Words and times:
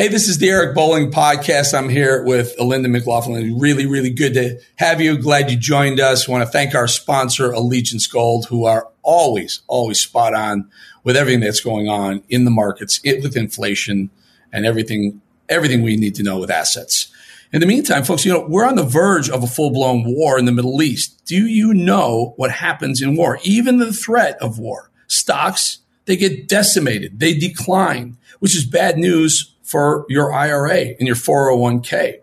Hey, 0.00 0.08
this 0.08 0.28
is 0.28 0.38
the 0.38 0.48
Eric 0.48 0.74
Bolling 0.74 1.10
podcast. 1.10 1.74
I'm 1.74 1.90
here 1.90 2.24
with 2.24 2.56
Alinda 2.56 2.90
McLaughlin. 2.90 3.58
Really, 3.58 3.84
really 3.84 4.08
good 4.08 4.32
to 4.32 4.58
have 4.76 4.98
you. 4.98 5.18
Glad 5.18 5.50
you 5.50 5.58
joined 5.58 6.00
us. 6.00 6.26
Want 6.26 6.42
to 6.42 6.50
thank 6.50 6.74
our 6.74 6.88
sponsor, 6.88 7.52
Allegiance 7.52 8.06
Gold, 8.06 8.46
who 8.46 8.64
are 8.64 8.88
always, 9.02 9.60
always 9.66 10.00
spot 10.00 10.32
on 10.32 10.70
with 11.04 11.18
everything 11.18 11.40
that's 11.40 11.60
going 11.60 11.90
on 11.90 12.22
in 12.30 12.46
the 12.46 12.50
markets 12.50 12.98
with 13.04 13.36
inflation 13.36 14.08
and 14.50 14.64
everything, 14.64 15.20
everything 15.50 15.82
we 15.82 15.98
need 15.98 16.14
to 16.14 16.22
know 16.22 16.38
with 16.38 16.50
assets. 16.50 17.12
In 17.52 17.60
the 17.60 17.66
meantime, 17.66 18.02
folks, 18.02 18.24
you 18.24 18.32
know, 18.32 18.46
we're 18.48 18.66
on 18.66 18.76
the 18.76 18.82
verge 18.82 19.28
of 19.28 19.42
a 19.42 19.46
full 19.46 19.70
blown 19.70 20.04
war 20.06 20.38
in 20.38 20.46
the 20.46 20.52
Middle 20.52 20.80
East. 20.80 21.26
Do 21.26 21.46
you 21.46 21.74
know 21.74 22.32
what 22.38 22.52
happens 22.52 23.02
in 23.02 23.16
war? 23.16 23.38
Even 23.42 23.76
the 23.76 23.92
threat 23.92 24.38
of 24.40 24.58
war. 24.58 24.90
Stocks, 25.08 25.80
they 26.06 26.16
get 26.16 26.48
decimated. 26.48 27.20
They 27.20 27.34
decline, 27.34 28.16
which 28.38 28.56
is 28.56 28.64
bad 28.64 28.96
news 28.96 29.54
for 29.70 30.04
your 30.08 30.32
IRA 30.32 30.94
and 30.98 31.06
your 31.06 31.16
401k. 31.16 32.20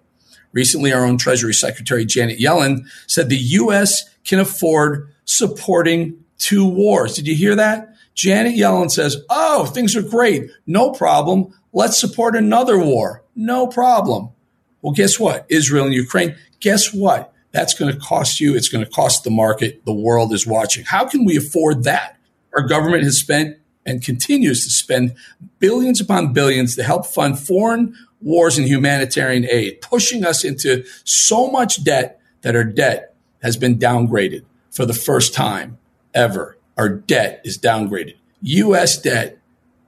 Recently, 0.52 0.92
our 0.92 1.06
own 1.06 1.18
Treasury 1.18 1.54
Secretary 1.54 2.06
Janet 2.06 2.40
Yellen 2.40 2.88
said 3.08 3.30
the 3.30 3.38
U.S. 3.38 4.04
can 4.26 4.40
afford 4.40 5.14
supporting 5.24 6.24
two 6.38 6.68
wars. 6.68 7.16
Did 7.16 7.28
you 7.28 7.36
hear 7.36 7.56
that? 7.56 7.96
Janet 8.16 8.56
Yellen 8.56 8.92
says, 8.92 9.18
Oh, 9.30 9.66
things 9.66 9.96
are 9.96 10.02
great. 10.02 10.50
No 10.66 10.92
problem. 10.92 11.54
Let's 11.72 11.98
support 11.98 12.36
another 12.36 12.78
war. 12.78 13.24
No 13.36 13.68
problem. 13.68 14.30
Well, 14.82 14.94
guess 14.94 15.20
what? 15.20 15.46
Israel 15.50 15.86
and 15.86 15.94
Ukraine. 15.94 16.36
Guess 16.60 16.94
what? 16.94 17.34
That's 17.52 17.74
going 17.74 17.94
to 17.94 18.00
cost 18.00 18.40
you. 18.40 18.56
It's 18.56 18.70
going 18.70 18.84
to 18.84 18.90
cost 18.90 19.24
the 19.24 19.30
market. 19.30 19.86
The 19.86 19.94
world 19.94 20.34
is 20.34 20.46
watching. 20.46 20.84
How 20.84 21.08
can 21.08 21.24
we 21.24 21.38
afford 21.38 21.84
that? 21.84 22.18
Our 22.56 22.68
government 22.68 23.04
has 23.04 23.20
spent 23.20 23.58
and 23.88 24.04
continues 24.04 24.64
to 24.66 24.70
spend 24.70 25.16
billions 25.60 26.00
upon 26.00 26.34
billions 26.34 26.76
to 26.76 26.84
help 26.84 27.08
fund 27.08 27.40
foreign 27.40 27.96
wars 28.22 28.58
and 28.58 28.68
humanitarian 28.68 29.46
aid, 29.50 29.82
pushing 29.82 30.26
us 30.26 30.44
into 30.44 30.84
so 31.06 31.50
much 31.50 31.84
debt 31.84 32.20
that 32.42 32.56
our 32.56 32.64
debt 32.64 33.16
has 33.42 33.58
been 33.58 33.80
downgraded 33.80 34.44
for 34.70 34.86
the 34.86 34.94
first 34.94 35.34
time 35.34 35.78
ever. 36.14 36.58
Our 36.78 36.90
debt 36.90 37.42
is 37.44 37.58
downgraded. 37.58 38.16
U.S. 38.42 39.02
debt 39.02 39.40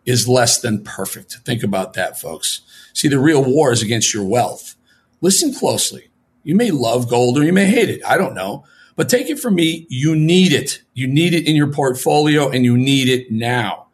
is 0.06 0.28
less 0.28 0.60
than 0.60 0.84
perfect. 0.84 1.38
Think 1.46 1.62
about 1.62 1.94
that, 1.94 2.20
folks. 2.20 2.62
See, 2.94 3.08
the 3.08 3.20
real 3.20 3.44
war 3.44 3.72
is 3.72 3.84
against 3.84 4.14
your 4.14 4.24
wealth. 4.24 4.76
Listen 5.22 5.54
closely. 5.54 6.10
You 6.44 6.56
may 6.56 6.72
love 6.72 7.10
gold 7.10 7.38
or 7.38 7.44
you 7.44 7.54
may 7.54 7.66
hate 7.66 7.90
it. 7.90 8.02
I 8.06 8.18
don't 8.18 8.34
know. 8.34 8.66
But 8.96 9.08
take 9.08 9.30
it 9.30 9.40
from 9.40 9.56
me, 9.56 9.86
you 9.90 10.16
need 10.16 10.52
it. 10.52 10.82
You 10.94 11.08
need 11.08 11.34
it 11.34 11.48
in 11.48 11.56
your 11.56 11.72
portfolio 11.72 12.50
and 12.50 12.66
you 12.66 12.78
need 12.78 13.08
it 13.08 13.32
now. 13.32 13.89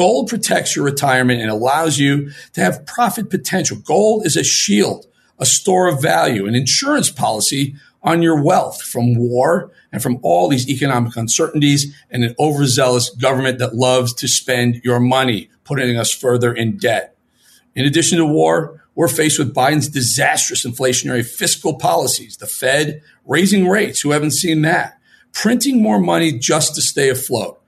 Gold 0.00 0.30
protects 0.30 0.74
your 0.74 0.86
retirement 0.86 1.42
and 1.42 1.50
allows 1.50 1.98
you 1.98 2.30
to 2.54 2.62
have 2.62 2.86
profit 2.86 3.28
potential. 3.28 3.76
Gold 3.76 4.24
is 4.24 4.34
a 4.34 4.42
shield, 4.42 5.04
a 5.38 5.44
store 5.44 5.88
of 5.88 6.00
value, 6.00 6.46
an 6.46 6.54
insurance 6.54 7.10
policy 7.10 7.74
on 8.02 8.22
your 8.22 8.42
wealth 8.42 8.80
from 8.80 9.14
war 9.14 9.70
and 9.92 10.02
from 10.02 10.18
all 10.22 10.48
these 10.48 10.70
economic 10.70 11.18
uncertainties 11.18 11.94
and 12.10 12.24
an 12.24 12.34
overzealous 12.38 13.10
government 13.10 13.58
that 13.58 13.74
loves 13.74 14.14
to 14.14 14.26
spend 14.26 14.80
your 14.82 15.00
money, 15.00 15.50
putting 15.64 15.98
us 15.98 16.10
further 16.10 16.50
in 16.50 16.78
debt. 16.78 17.14
In 17.74 17.84
addition 17.84 18.16
to 18.16 18.24
war, 18.24 18.82
we're 18.94 19.06
faced 19.06 19.38
with 19.38 19.54
Biden's 19.54 19.90
disastrous 19.90 20.64
inflationary 20.64 21.26
fiscal 21.26 21.76
policies, 21.76 22.38
the 22.38 22.46
Fed 22.46 23.02
raising 23.26 23.68
rates, 23.68 24.00
who 24.00 24.12
haven't 24.12 24.32
seen 24.32 24.62
that, 24.62 24.98
printing 25.34 25.82
more 25.82 26.00
money 26.00 26.38
just 26.38 26.74
to 26.76 26.80
stay 26.80 27.10
afloat 27.10 27.59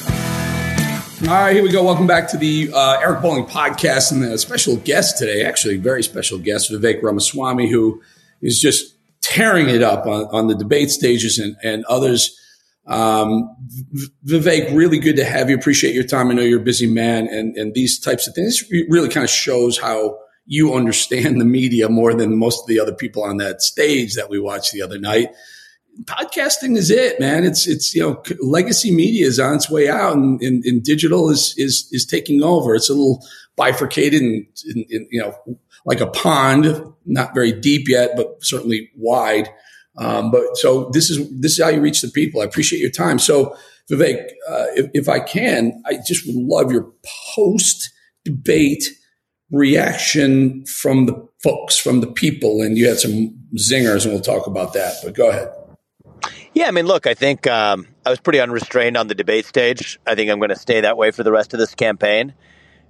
All 1.27 1.33
right, 1.33 1.53
here 1.53 1.63
we 1.63 1.71
go. 1.71 1.83
Welcome 1.83 2.07
back 2.07 2.29
to 2.29 2.37
the 2.37 2.69
uh, 2.73 2.99
Eric 2.99 3.21
Bolling 3.21 3.45
Podcast 3.45 4.11
and 4.11 4.23
a 4.23 4.37
special 4.37 4.77
guest 4.77 5.17
today, 5.17 5.43
actually, 5.43 5.77
very 5.77 6.03
special 6.03 6.37
guest, 6.37 6.71
Vivek 6.71 7.01
Ramaswamy, 7.01 7.69
who 7.69 8.01
is 8.41 8.59
just 8.59 8.95
tearing 9.21 9.69
it 9.69 9.81
up 9.81 10.05
on, 10.05 10.25
on 10.31 10.47
the 10.47 10.55
debate 10.55 10.89
stages 10.89 11.39
and, 11.39 11.55
and 11.63 11.83
others. 11.85 12.39
Um, 12.85 13.55
Vivek, 14.25 14.75
really 14.75 14.99
good 14.99 15.15
to 15.15 15.25
have 15.25 15.49
you. 15.49 15.55
Appreciate 15.55 15.95
your 15.95 16.03
time. 16.03 16.29
I 16.29 16.33
know 16.33 16.43
you're 16.43 16.61
a 16.61 16.63
busy 16.63 16.85
man, 16.85 17.27
and, 17.27 17.55
and 17.55 17.73
these 17.73 17.99
types 17.99 18.27
of 18.27 18.35
things 18.35 18.63
really 18.89 19.09
kind 19.09 19.23
of 19.23 19.29
shows 19.29 19.79
how 19.79 20.19
you 20.45 20.73
understand 20.73 21.39
the 21.39 21.45
media 21.45 21.89
more 21.89 22.13
than 22.13 22.37
most 22.37 22.61
of 22.61 22.67
the 22.67 22.79
other 22.79 22.93
people 22.93 23.23
on 23.23 23.37
that 23.37 23.61
stage 23.61 24.15
that 24.15 24.29
we 24.29 24.39
watched 24.39 24.71
the 24.71 24.81
other 24.81 24.99
night. 24.99 25.29
Podcasting 26.03 26.75
is 26.75 26.91
it, 26.91 27.19
man. 27.19 27.45
It's 27.45 27.67
it's 27.67 27.95
you 27.95 28.01
know 28.01 28.21
legacy 28.41 28.91
media 28.91 29.25
is 29.27 29.39
on 29.39 29.55
its 29.55 29.69
way 29.69 29.87
out, 29.87 30.15
and, 30.15 30.41
and, 30.41 30.63
and 30.65 30.83
digital 30.83 31.29
is 31.29 31.53
is 31.57 31.87
is 31.91 32.05
taking 32.05 32.43
over. 32.43 32.75
It's 32.75 32.89
a 32.89 32.93
little 32.93 33.25
bifurcated, 33.55 34.21
and, 34.21 34.45
and, 34.65 34.85
and, 34.89 35.07
you 35.09 35.21
know 35.21 35.57
like 35.85 36.01
a 36.01 36.07
pond, 36.07 36.83
not 37.05 37.33
very 37.33 37.51
deep 37.51 37.87
yet, 37.87 38.15
but 38.15 38.43
certainly 38.43 38.89
wide. 38.97 39.49
Um, 39.97 40.31
but 40.31 40.57
so 40.57 40.89
this 40.89 41.09
is 41.09 41.29
this 41.39 41.57
is 41.57 41.63
how 41.63 41.69
you 41.69 41.79
reach 41.79 42.01
the 42.01 42.09
people. 42.09 42.41
I 42.41 42.45
appreciate 42.45 42.81
your 42.81 42.91
time. 42.91 43.19
So 43.19 43.55
Vivek, 43.89 44.25
uh, 44.49 44.65
if, 44.75 44.89
if 44.93 45.09
I 45.09 45.19
can, 45.19 45.81
I 45.85 45.99
just 46.05 46.25
would 46.25 46.35
love 46.35 46.71
your 46.71 46.91
post 47.35 47.91
debate 48.25 48.89
reaction 49.51 50.65
from 50.65 51.05
the 51.05 51.27
folks, 51.43 51.77
from 51.77 52.01
the 52.01 52.07
people, 52.07 52.61
and 52.61 52.77
you 52.77 52.87
had 52.87 52.99
some 52.99 53.37
zingers, 53.57 54.03
and 54.03 54.13
we'll 54.13 54.21
talk 54.21 54.47
about 54.47 54.73
that. 54.73 54.95
But 55.03 55.13
go 55.13 55.29
ahead. 55.29 55.49
Yeah, 56.53 56.67
I 56.67 56.71
mean, 56.71 56.85
look, 56.85 57.05
I 57.05 57.13
think 57.13 57.47
um, 57.47 57.87
I 58.05 58.09
was 58.09 58.19
pretty 58.19 58.39
unrestrained 58.39 58.95
on 58.95 59.07
the 59.07 59.15
debate 59.15 59.45
stage. 59.45 59.99
I 60.07 60.15
think 60.15 60.31
I'm 60.31 60.39
going 60.39 60.49
to 60.49 60.55
stay 60.55 60.81
that 60.81 60.97
way 60.97 61.11
for 61.11 61.21
the 61.21 61.31
rest 61.31 61.53
of 61.53 61.59
this 61.59 61.75
campaign. 61.75 62.33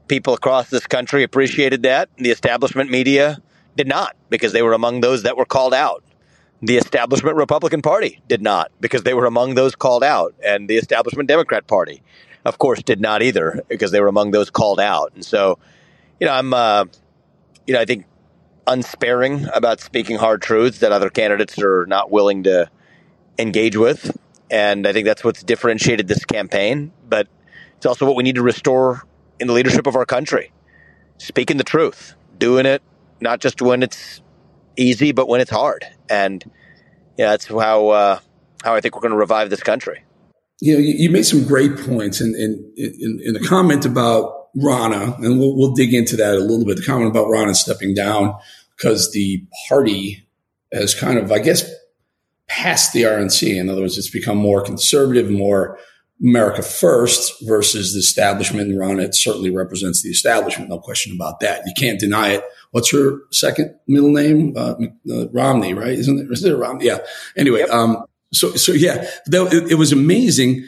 People 0.07 0.35
across 0.35 0.69
this 0.69 0.85
country 0.85 1.23
appreciated 1.23 1.81
that. 1.83 2.09
The 2.17 2.29
establishment 2.29 2.91
media 2.91 3.41
did 3.75 3.87
not 3.87 4.15
because 4.29 4.53
they 4.53 4.61
were 4.61 4.73
among 4.73 5.01
those 5.01 5.23
that 5.23 5.35
were 5.35 5.45
called 5.45 5.73
out. 5.73 6.03
The 6.61 6.77
establishment 6.77 7.35
Republican 7.35 7.81
Party 7.81 8.21
did 8.27 8.41
not 8.41 8.71
because 8.79 9.03
they 9.03 9.13
were 9.13 9.25
among 9.25 9.55
those 9.55 9.75
called 9.75 10.03
out. 10.03 10.35
And 10.43 10.69
the 10.69 10.77
establishment 10.77 11.27
Democrat 11.27 11.67
Party, 11.67 12.03
of 12.45 12.59
course, 12.59 12.81
did 12.83 13.01
not 13.01 13.23
either 13.23 13.63
because 13.67 13.91
they 13.91 13.99
were 13.99 14.07
among 14.07 14.31
those 14.31 14.49
called 14.49 14.79
out. 14.79 15.11
And 15.15 15.25
so, 15.25 15.57
you 16.19 16.27
know, 16.27 16.33
I'm, 16.33 16.53
uh, 16.53 16.85
you 17.67 17.73
know, 17.73 17.81
I 17.81 17.85
think 17.85 18.05
unsparing 18.67 19.47
about 19.53 19.79
speaking 19.79 20.17
hard 20.17 20.41
truths 20.41 20.79
that 20.79 20.91
other 20.91 21.09
candidates 21.09 21.59
are 21.61 21.85
not 21.85 22.11
willing 22.11 22.43
to 22.43 22.69
engage 23.37 23.75
with. 23.75 24.17
And 24.49 24.87
I 24.87 24.93
think 24.93 25.05
that's 25.05 25.23
what's 25.23 25.43
differentiated 25.43 26.07
this 26.07 26.25
campaign. 26.25 26.91
But 27.07 27.27
it's 27.77 27.85
also 27.85 28.05
what 28.05 28.15
we 28.15 28.23
need 28.23 28.35
to 28.35 28.43
restore 28.43 29.03
in 29.39 29.47
the 29.47 29.53
leadership 29.53 29.87
of 29.87 29.95
our 29.95 30.05
country. 30.05 30.51
Speaking 31.17 31.57
the 31.57 31.63
truth, 31.63 32.15
doing 32.37 32.65
it 32.65 32.81
not 33.21 33.39
just 33.39 33.61
when 33.61 33.83
it's 33.83 34.21
easy, 34.77 35.11
but 35.11 35.27
when 35.27 35.41
it's 35.41 35.51
hard. 35.51 35.85
And 36.09 36.43
yeah, 37.17 37.31
that's 37.31 37.45
how 37.45 37.89
uh, 37.89 38.19
how 38.63 38.75
I 38.75 38.81
think 38.81 38.95
we're 38.95 39.01
going 39.01 39.11
to 39.11 39.17
revive 39.17 39.49
this 39.49 39.63
country. 39.63 40.03
You 40.61 40.73
know, 40.73 40.79
you, 40.79 41.09
made 41.09 41.25
some 41.25 41.45
great 41.45 41.77
points 41.77 42.21
in 42.21 42.33
in, 42.35 42.73
in, 42.77 43.21
in 43.23 43.33
the 43.33 43.39
comment 43.41 43.85
about 43.85 44.33
Ronna, 44.57 45.17
and 45.19 45.39
we'll, 45.39 45.55
we'll 45.55 45.73
dig 45.73 45.93
into 45.93 46.15
that 46.17 46.35
a 46.35 46.39
little 46.39 46.65
bit. 46.65 46.77
The 46.77 46.83
comment 46.83 47.09
about 47.09 47.27
Ronna 47.27 47.55
stepping 47.55 47.93
down 47.93 48.35
because 48.75 49.11
the 49.11 49.43
party 49.67 50.27
has 50.71 50.95
kind 50.95 51.17
of, 51.17 51.31
I 51.31 51.39
guess, 51.39 51.69
passed 52.47 52.93
the 52.93 53.03
RNC. 53.03 53.55
In 53.55 53.69
other 53.69 53.81
words, 53.81 53.97
it's 53.97 54.09
become 54.09 54.37
more 54.37 54.61
conservative, 54.61 55.29
more 55.29 55.77
America 56.21 56.61
first 56.61 57.33
versus 57.45 57.93
the 57.93 57.99
establishment. 57.99 58.69
And 58.69 58.79
Ronna 58.79 59.03
it 59.03 59.15
certainly 59.15 59.49
represents 59.49 60.01
the 60.01 60.09
establishment, 60.09 60.69
no 60.69 60.79
question 60.79 61.13
about 61.15 61.41
that. 61.41 61.63
You 61.65 61.73
can't 61.77 61.99
deny 61.99 62.29
it. 62.29 62.43
What's 62.71 62.91
her 62.91 63.19
second 63.31 63.75
middle 63.87 64.11
name? 64.11 64.53
Uh, 64.55 64.75
uh, 65.11 65.27
Romney, 65.29 65.73
right? 65.73 65.97
Isn't 65.97 66.19
it? 66.19 66.31
Is 66.31 66.43
it 66.43 66.53
Romney? 66.53 66.85
Yeah. 66.85 66.99
Anyway, 67.35 67.59
yep. 67.59 67.69
um, 67.69 68.05
so 68.33 68.51
so 68.55 68.71
yeah, 68.71 69.07
though 69.27 69.47
it, 69.47 69.71
it 69.71 69.75
was 69.75 69.91
amazing. 69.91 70.65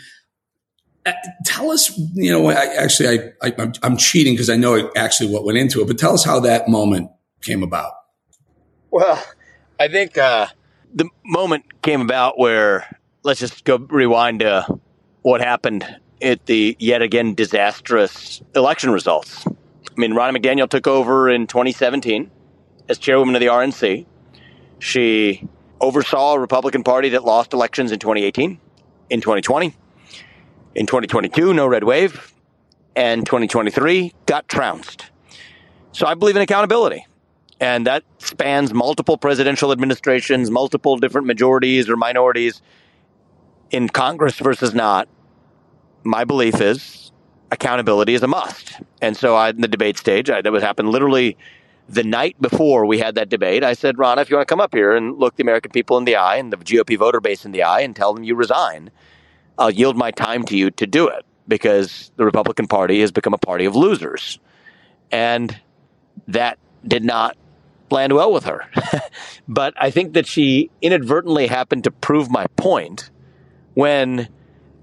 Tell 1.46 1.72
us, 1.72 1.98
you 2.16 2.32
know, 2.32 2.50
I, 2.50 2.66
actually, 2.76 3.32
I, 3.42 3.48
I 3.48 3.72
I'm 3.84 3.98
cheating 3.98 4.34
because 4.34 4.50
I 4.50 4.56
know 4.56 4.92
actually 4.96 5.32
what 5.32 5.44
went 5.44 5.58
into 5.58 5.82
it, 5.82 5.88
but 5.88 5.98
tell 5.98 6.14
us 6.14 6.24
how 6.24 6.40
that 6.42 6.68
moment 6.68 7.10
came 7.42 7.64
about. 7.64 7.94
Well, 8.92 9.24
I 9.80 9.88
think 9.88 10.18
uh, 10.18 10.48
the 10.94 11.10
moment 11.26 11.82
came 11.82 12.02
about 12.02 12.38
where 12.40 12.98
let's 13.24 13.40
just 13.40 13.64
go 13.64 13.78
rewind 13.78 14.40
to 14.40 14.66
what 15.22 15.42
happened 15.42 15.86
at 16.22 16.46
the 16.46 16.76
yet 16.80 17.02
again 17.02 17.36
disastrous 17.36 18.42
election 18.56 18.90
results. 18.90 19.46
I 19.46 20.00
mean, 20.00 20.14
Ronna 20.14 20.38
McDaniel 20.38 20.70
took 20.70 20.88
over 20.88 21.30
in 21.30 21.48
2017 21.48 22.32
as 22.90 22.98
chairwoman 22.98 23.36
of 23.36 23.42
the 23.42 23.48
RNC. 23.48 24.06
She 24.80 25.48
oversaw 25.82 26.34
a 26.34 26.40
Republican 26.40 26.84
Party 26.84 27.10
that 27.10 27.24
lost 27.24 27.54
elections 27.54 27.92
in 27.92 28.00
2018, 28.00 28.60
in 29.10 29.22
2020, 29.22 29.76
in 30.76 30.86
2022, 30.86 31.54
no 31.54 31.68
red 31.68 31.84
wave, 31.84 32.34
and 32.96 33.26
2023 33.26 34.14
got 34.26 34.48
trounced. 34.48 35.10
So 35.92 36.06
I 36.06 36.14
believe 36.14 36.36
in 36.36 36.42
accountability. 36.42 37.06
And 37.60 37.88
that 37.88 38.04
spans 38.20 38.74
multiple 38.74 39.18
presidential 39.18 39.72
administrations, 39.72 40.52
multiple 40.52 40.98
different 40.98 41.26
majorities 41.26 41.90
or 41.90 41.96
minorities 41.96 42.62
in 43.72 43.90
Congress 43.90 44.38
versus 44.38 44.74
not. 44.74 45.08
My 46.04 46.24
belief 46.24 46.62
is 46.62 47.12
accountability 47.52 48.14
is 48.14 48.24
a 48.24 48.28
must. 48.28 48.74
And 49.02 49.16
so 49.16 49.36
I, 49.36 49.50
in 49.50 49.62
the 49.62 49.68
debate 49.68 49.98
stage, 49.98 50.30
I, 50.30 50.42
that 50.42 50.52
was 50.52 50.64
happened 50.64 50.90
literally 50.90 51.38
the 51.90 52.04
night 52.04 52.36
before 52.42 52.86
we 52.86 53.00
had 53.00 53.16
that 53.16 53.30
debate. 53.30 53.64
I 53.64 53.74
said, 53.74 53.98
Ron, 53.98 54.20
if 54.20 54.30
you 54.30 54.36
want 54.36 54.48
to 54.48 54.52
come 54.52 54.60
up 54.60 54.74
here 54.74 54.96
and 54.96 55.18
look 55.18 55.36
the 55.36 55.44
American 55.44 55.72
people 55.72 55.98
in 55.98 56.06
the 56.06 56.16
eye 56.16 56.36
and 56.36 56.52
the 56.52 56.58
GOP 56.58 56.98
voter 56.98 57.22
base 57.22 57.46
in 57.46 57.52
the 57.52 57.64
eye 57.64 57.82
and 57.82 57.96
tell 57.96 58.14
them 58.14 58.24
you 58.24 58.36
resign, 58.36 58.92
I'll 59.58 59.72
yield 59.72 59.98
my 59.98 60.12
time 60.12 60.44
to 60.46 60.58
you 60.58 60.72
to 60.72 60.88
do 60.88 61.08
it 61.08 61.26
because 61.48 62.12
the 62.16 62.26
Republican 62.26 62.68
Party 62.68 63.02
has 63.02 63.12
become 63.12 63.34
a 63.34 63.38
party 63.38 63.66
of 63.66 63.76
losers. 63.76 64.40
And 65.12 65.58
that 66.28 66.58
did 66.86 67.04
not 67.04 67.38
land 67.90 68.14
well 68.14 68.34
with 68.34 68.46
her. 68.46 68.70
but 69.48 69.74
I 69.78 69.92
think 69.92 70.14
that 70.14 70.28
she 70.28 70.70
inadvertently 70.82 71.48
happened 71.48 71.86
to 71.86 71.92
prove 71.92 72.30
my 72.30 72.48
point 72.58 73.10
when, 73.74 74.28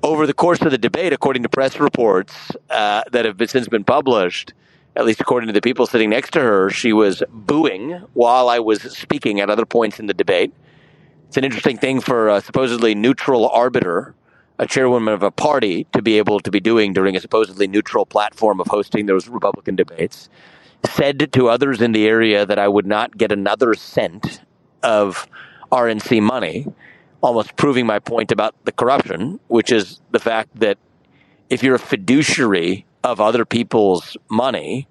over 0.03 0.27
the 0.27 0.35
course 0.35 0.61
of 0.63 0.71
the 0.71 0.79
debate, 0.79 1.13
according 1.13 1.43
to 1.43 1.49
press 1.49 1.79
reports 1.79 2.35
uh, 2.71 3.03
that 3.13 3.25
have 3.25 3.37
since 3.51 3.69
been 3.69 3.85
published, 3.85 4.55
at 4.97 5.05
least 5.05 5.21
according 5.21 5.49
to 5.49 5.53
the 5.53 5.61
people 5.61 5.87
sitting 5.87 6.11
next 6.11 6.33
to 6.33 6.41
her, 6.41 6.71
she 6.71 6.93
was 6.93 7.23
booing 7.31 7.91
while 8.15 8.49
I 8.49 8.61
was 8.61 8.83
speaking 8.97 9.41
at 9.41 9.51
other 9.51 9.67
points 9.67 9.99
in 9.99 10.07
the 10.07 10.15
debate. 10.15 10.53
It's 11.29 11.37
an 11.37 11.45
interesting 11.45 11.79
thing 11.79 12.01
for 12.01 12.29
a 12.29 12.41
supposedly 12.41 12.95
neutral 12.95 13.49
arbiter, 13.49 14.15
a 14.59 14.67
chairwoman 14.67 15.15
of 15.15 15.23
a 15.23 15.31
party, 15.31 15.87
to 15.93 16.03
be 16.03 16.19
able 16.19 16.41
to 16.41 16.51
be 16.51 16.61
doing 16.61 16.93
during 16.93 17.17
a 17.17 17.21
supposedly 17.21 17.67
neutral 17.67 18.07
platform 18.07 18.61
of 18.61 18.69
hosting 18.69 19.07
those 19.07 19.29
Republican 19.29 19.77
debates 19.77 20.29
said 20.87 21.33
to 21.33 21.49
others 21.49 21.81
in 21.81 21.93
the 21.93 22.07
area 22.07 22.45
that 22.47 22.59
I 22.59 22.69
would 22.69 22.87
not 22.87 23.17
get 23.17 23.33
another 23.33 23.75
cent 23.75 24.41
of 24.83 25.27
RNC 25.73 26.23
money, 26.23 26.67
almost 27.23 27.57
proving 27.57 27.87
my 27.87 27.99
point 27.99 28.31
about 28.31 28.55
the 28.65 28.73
corruption, 28.73 29.41
which 29.49 29.73
is 29.73 30.01
the 30.11 30.19
fact 30.19 30.61
that 30.61 30.79
if 31.51 31.63
you're 31.63 31.77
a 31.77 31.81
fiduciary 31.81 32.87
of 33.03 33.21
other 33.21 33.45
people's 33.45 34.17
money, 34.29 34.87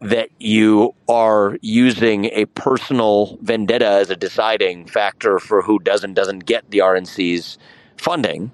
that 0.00 0.28
you 0.38 0.94
are 1.08 1.56
using 1.62 2.26
a 2.26 2.44
personal 2.46 3.38
vendetta 3.40 3.86
as 3.86 4.10
a 4.10 4.16
deciding 4.16 4.86
factor 4.86 5.38
for 5.38 5.62
who 5.62 5.78
does 5.78 6.04
and 6.04 6.14
doesn't 6.14 6.40
get 6.40 6.70
the 6.70 6.78
RNC's 6.78 7.58
funding. 8.04 8.52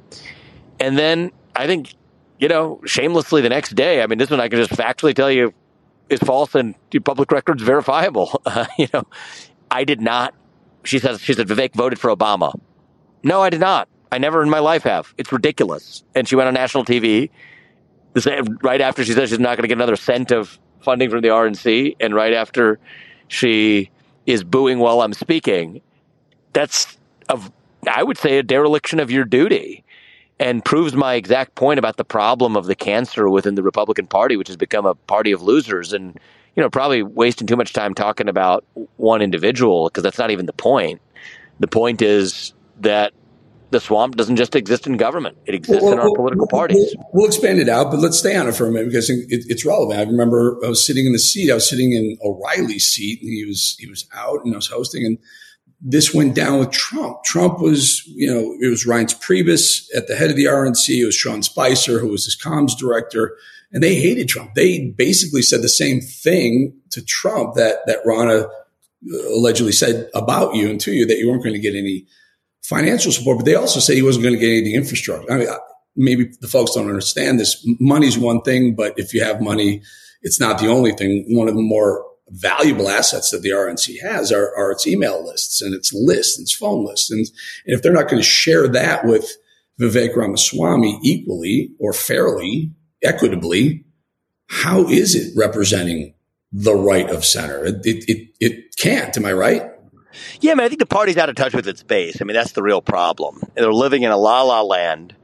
And 0.78 0.96
then 0.96 1.32
I 1.56 1.66
think, 1.66 1.94
you 2.38 2.48
know, 2.48 2.80
shamelessly 2.86 3.42
the 3.42 3.48
next 3.48 3.74
day, 3.74 4.02
I 4.02 4.06
mean, 4.06 4.18
this 4.18 4.30
one 4.30 4.40
I 4.40 4.48
can 4.48 4.58
just 4.58 4.72
factually 4.72 5.14
tell 5.14 5.30
you 5.30 5.52
is 6.08 6.20
false 6.20 6.54
and 6.54 6.74
public 7.04 7.30
records 7.32 7.62
verifiable. 7.62 8.40
Uh, 8.46 8.66
you 8.78 8.88
know, 8.94 9.04
I 9.70 9.84
did 9.84 10.00
not. 10.00 10.34
She 10.84 10.98
says 10.98 11.20
she 11.20 11.34
said 11.34 11.46
Vivek 11.46 11.74
voted 11.74 11.98
for 11.98 12.14
Obama. 12.14 12.58
No, 13.22 13.42
I 13.42 13.50
did 13.50 13.60
not. 13.60 13.88
I 14.10 14.18
never 14.18 14.42
in 14.42 14.48
my 14.48 14.60
life 14.60 14.84
have. 14.84 15.14
It's 15.18 15.30
ridiculous. 15.30 16.02
And 16.14 16.26
she 16.26 16.36
went 16.36 16.48
on 16.48 16.54
national 16.54 16.84
TV 16.84 17.30
right 18.62 18.80
after 18.80 19.04
she 19.04 19.12
said 19.12 19.28
she's 19.28 19.38
not 19.38 19.56
going 19.56 19.62
to 19.62 19.68
get 19.68 19.76
another 19.76 19.96
cent 19.96 20.32
of 20.32 20.58
funding 20.80 21.10
from 21.10 21.20
the 21.20 21.28
RNC, 21.28 21.96
and 22.00 22.14
right 22.14 22.32
after 22.32 22.78
she 23.28 23.90
is 24.26 24.42
booing 24.42 24.78
while 24.78 25.02
I'm 25.02 25.12
speaking. 25.12 25.80
That's 26.52 26.96
of 27.28 27.52
I 27.88 28.02
would 28.02 28.18
say 28.18 28.38
a 28.38 28.42
dereliction 28.42 29.00
of 29.00 29.10
your 29.10 29.24
duty 29.24 29.84
and 30.38 30.64
proves 30.64 30.94
my 30.94 31.14
exact 31.14 31.54
point 31.54 31.78
about 31.78 31.98
the 31.98 32.04
problem 32.04 32.56
of 32.56 32.66
the 32.66 32.74
cancer 32.74 33.28
within 33.28 33.54
the 33.54 33.62
Republican 33.62 34.06
Party, 34.06 34.36
which 34.36 34.48
has 34.48 34.56
become 34.56 34.86
a 34.86 34.94
party 34.94 35.32
of 35.32 35.42
losers. 35.42 35.92
And, 35.92 36.18
you 36.56 36.62
know, 36.62 36.70
probably 36.70 37.02
wasting 37.02 37.46
too 37.46 37.56
much 37.56 37.72
time 37.72 37.94
talking 37.94 38.28
about 38.28 38.64
one 38.96 39.22
individual 39.22 39.88
because 39.88 40.02
that's 40.02 40.18
not 40.18 40.30
even 40.30 40.46
the 40.46 40.52
point. 40.52 41.00
The 41.60 41.68
point 41.68 42.00
is 42.00 42.54
that 42.80 43.12
the 43.70 43.80
swamp 43.80 44.16
doesn't 44.16 44.36
just 44.36 44.56
exist 44.56 44.86
in 44.86 44.96
government; 44.96 45.36
it 45.46 45.54
exists 45.54 45.82
well, 45.82 45.92
in 45.92 45.98
our 45.98 46.06
well, 46.06 46.16
political 46.16 46.48
parties. 46.48 46.94
We'll, 46.96 47.06
we'll, 47.12 47.26
expand 47.26 47.60
it 47.60 47.68
out, 47.68 47.90
but 47.90 48.00
let's 48.00 48.18
stay 48.18 48.34
on 48.34 48.48
it 48.48 48.54
for 48.54 48.66
a 48.66 48.72
minute 48.72 48.86
because 48.86 49.08
it, 49.10 49.24
it's 49.28 49.64
relevant. 49.64 50.00
I 50.00 50.02
remember 50.02 50.58
I 50.64 50.68
was 50.68 50.84
sitting 50.84 51.06
in 51.06 51.12
the 51.12 51.18
seat. 51.18 51.50
I 51.50 51.54
was 51.54 51.68
sitting 51.68 51.92
in 51.92 52.18
O'Reilly's 52.24 52.86
seat, 52.86 53.20
and 53.22 53.30
he 53.30 53.44
was 53.44 53.76
he 53.78 53.86
was 53.86 54.06
out, 54.12 54.44
and 54.44 54.54
I 54.54 54.56
was 54.56 54.68
hosting, 54.68 55.04
and 55.04 55.18
this 55.80 56.14
went 56.14 56.34
down 56.34 56.58
with 56.58 56.70
Trump. 56.70 57.24
Trump 57.24 57.58
was, 57.58 58.04
you 58.06 58.32
know, 58.32 58.54
it 58.60 58.68
was 58.68 58.86
Reince 58.86 59.18
Priebus 59.18 59.86
at 59.96 60.08
the 60.08 60.16
head 60.16 60.30
of 60.30 60.36
the 60.36 60.44
RNC. 60.44 61.00
It 61.00 61.06
was 61.06 61.14
Sean 61.14 61.42
Spicer, 61.42 61.98
who 61.98 62.08
was 62.08 62.26
his 62.26 62.36
comms 62.36 62.76
director, 62.76 63.36
and 63.72 63.82
they 63.82 63.94
hated 63.94 64.28
Trump. 64.28 64.54
They 64.54 64.90
basically 64.90 65.42
said 65.42 65.62
the 65.62 65.68
same 65.68 66.00
thing 66.00 66.78
to 66.90 67.02
Trump 67.02 67.54
that 67.54 67.78
that 67.86 68.04
Ronna 68.04 68.44
uh, 68.44 69.28
allegedly 69.28 69.72
said 69.72 70.10
about 70.14 70.54
you 70.54 70.68
and 70.68 70.80
to 70.82 70.92
you 70.92 71.06
that 71.06 71.18
you 71.18 71.30
weren't 71.30 71.42
going 71.42 71.54
to 71.54 71.60
get 71.60 71.74
any 71.74 72.06
financial 72.62 73.10
support, 73.10 73.38
but 73.38 73.46
they 73.46 73.54
also 73.54 73.80
said 73.80 73.96
he 73.96 74.02
wasn't 74.02 74.22
going 74.22 74.34
to 74.34 74.40
get 74.40 74.50
any 74.50 74.58
of 74.58 74.64
the 74.64 74.74
infrastructure. 74.74 75.32
I 75.32 75.38
mean, 75.38 75.48
maybe 75.96 76.30
the 76.40 76.48
folks 76.48 76.74
don't 76.74 76.88
understand 76.88 77.40
this. 77.40 77.66
Money's 77.80 78.18
one 78.18 78.42
thing, 78.42 78.74
but 78.74 78.98
if 78.98 79.14
you 79.14 79.24
have 79.24 79.40
money, 79.40 79.82
it's 80.20 80.38
not 80.38 80.58
the 80.58 80.68
only 80.68 80.92
thing. 80.92 81.24
One 81.28 81.48
of 81.48 81.54
the 81.54 81.62
more 81.62 82.04
valuable 82.30 82.88
assets 82.88 83.30
that 83.30 83.42
the 83.42 83.50
RNC 83.50 84.00
has 84.02 84.32
are, 84.32 84.54
are 84.56 84.72
its 84.72 84.86
email 84.86 85.24
lists 85.24 85.60
and 85.60 85.74
its 85.74 85.92
lists 85.92 86.38
and 86.38 86.44
its 86.44 86.54
phone 86.54 86.84
lists. 86.84 87.10
And, 87.10 87.26
and 87.66 87.74
if 87.76 87.82
they're 87.82 87.92
not 87.92 88.08
going 88.08 88.22
to 88.22 88.28
share 88.28 88.68
that 88.68 89.04
with 89.04 89.36
Vivek 89.80 90.16
Ramaswamy 90.16 91.00
equally 91.02 91.70
or 91.78 91.92
fairly, 91.92 92.72
equitably, 93.02 93.84
how 94.48 94.86
is 94.88 95.14
it 95.14 95.32
representing 95.36 96.14
the 96.52 96.74
right 96.74 97.08
of 97.10 97.24
center? 97.24 97.64
It, 97.64 97.84
it, 97.84 98.04
it, 98.08 98.28
it 98.40 98.76
can't. 98.76 99.16
Am 99.16 99.24
I 99.24 99.32
right? 99.32 99.62
Yeah, 100.40 100.52
I 100.52 100.54
mean, 100.56 100.64
I 100.64 100.68
think 100.68 100.80
the 100.80 100.86
party's 100.86 101.16
out 101.16 101.28
of 101.28 101.36
touch 101.36 101.54
with 101.54 101.68
its 101.68 101.82
base. 101.82 102.20
I 102.20 102.24
mean, 102.24 102.34
that's 102.34 102.52
the 102.52 102.62
real 102.62 102.82
problem. 102.82 103.42
They're 103.54 103.72
living 103.72 104.02
in 104.02 104.10
a 104.10 104.16
la 104.16 104.42
la 104.42 104.62
land 104.62 105.14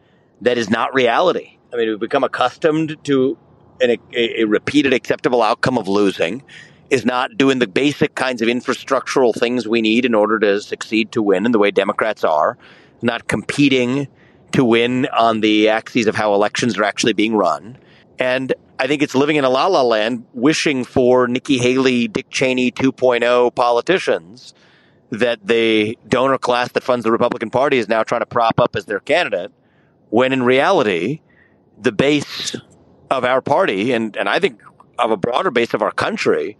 that 0.42 0.58
is 0.58 0.70
not 0.70 0.94
reality. 0.94 1.58
I 1.72 1.76
mean, 1.76 1.88
we've 1.88 2.00
become 2.00 2.24
accustomed 2.24 2.96
to 3.04 3.36
an, 3.80 3.98
a, 4.14 4.42
a 4.42 4.44
repeated 4.44 4.92
acceptable 4.92 5.42
outcome 5.42 5.76
of 5.76 5.88
losing 5.88 6.42
is 6.90 7.04
not 7.04 7.36
doing 7.36 7.58
the 7.58 7.66
basic 7.66 8.14
kinds 8.14 8.42
of 8.42 8.48
infrastructural 8.48 9.34
things 9.34 9.66
we 9.66 9.80
need 9.80 10.04
in 10.04 10.14
order 10.14 10.38
to 10.38 10.60
succeed 10.60 11.12
to 11.12 11.22
win 11.22 11.46
in 11.46 11.52
the 11.52 11.58
way 11.58 11.70
Democrats 11.70 12.24
are, 12.24 12.56
not 13.02 13.28
competing 13.28 14.08
to 14.52 14.64
win 14.64 15.06
on 15.06 15.40
the 15.40 15.68
axes 15.68 16.06
of 16.06 16.14
how 16.14 16.34
elections 16.34 16.78
are 16.78 16.84
actually 16.84 17.12
being 17.12 17.34
run. 17.34 17.76
And 18.18 18.54
I 18.78 18.86
think 18.86 19.02
it's 19.02 19.14
living 19.14 19.36
in 19.36 19.44
a 19.44 19.50
la 19.50 19.66
la 19.66 19.82
land, 19.82 20.24
wishing 20.32 20.84
for 20.84 21.26
Nikki 21.28 21.58
Haley, 21.58 22.08
Dick 22.08 22.30
Cheney 22.30 22.70
2.0 22.70 23.54
politicians 23.54 24.54
that 25.10 25.46
the 25.46 25.96
donor 26.08 26.38
class 26.38 26.72
that 26.72 26.82
funds 26.82 27.04
the 27.04 27.12
Republican 27.12 27.50
Party 27.50 27.78
is 27.78 27.88
now 27.88 28.02
trying 28.02 28.20
to 28.20 28.26
prop 28.26 28.58
up 28.58 28.76
as 28.76 28.86
their 28.86 29.00
candidate, 29.00 29.52
when 30.10 30.32
in 30.32 30.42
reality, 30.42 31.20
the 31.80 31.92
base 31.92 32.56
of 33.10 33.24
our 33.24 33.40
party, 33.40 33.92
and, 33.92 34.16
and 34.16 34.28
I 34.28 34.40
think 34.40 34.60
of 34.98 35.10
a 35.10 35.16
broader 35.16 35.50
base 35.50 35.74
of 35.74 35.82
our 35.82 35.92
country, 35.92 36.56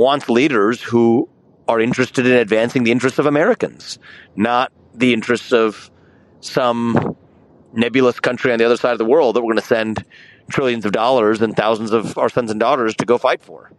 wants 0.00 0.30
leaders 0.30 0.82
who 0.82 1.28
are 1.68 1.78
interested 1.78 2.26
in 2.26 2.32
advancing 2.32 2.84
the 2.84 2.90
interests 2.90 3.18
of 3.18 3.26
Americans, 3.26 3.98
not 4.34 4.72
the 4.94 5.12
interests 5.12 5.52
of 5.52 5.90
some 6.40 7.16
nebulous 7.74 8.18
country 8.18 8.50
on 8.50 8.58
the 8.58 8.64
other 8.64 8.78
side 8.78 8.92
of 8.92 8.98
the 8.98 9.04
world 9.04 9.36
that 9.36 9.42
we're 9.42 9.52
going 9.52 9.60
to 9.60 9.66
send 9.66 10.02
trillions 10.50 10.86
of 10.86 10.92
dollars 10.92 11.42
and 11.42 11.54
thousands 11.54 11.92
of 11.92 12.16
our 12.16 12.30
sons 12.30 12.50
and 12.50 12.58
daughters 12.58 12.96
to 12.96 13.04
go 13.04 13.18
fight 13.18 13.42
for. 13.42 13.70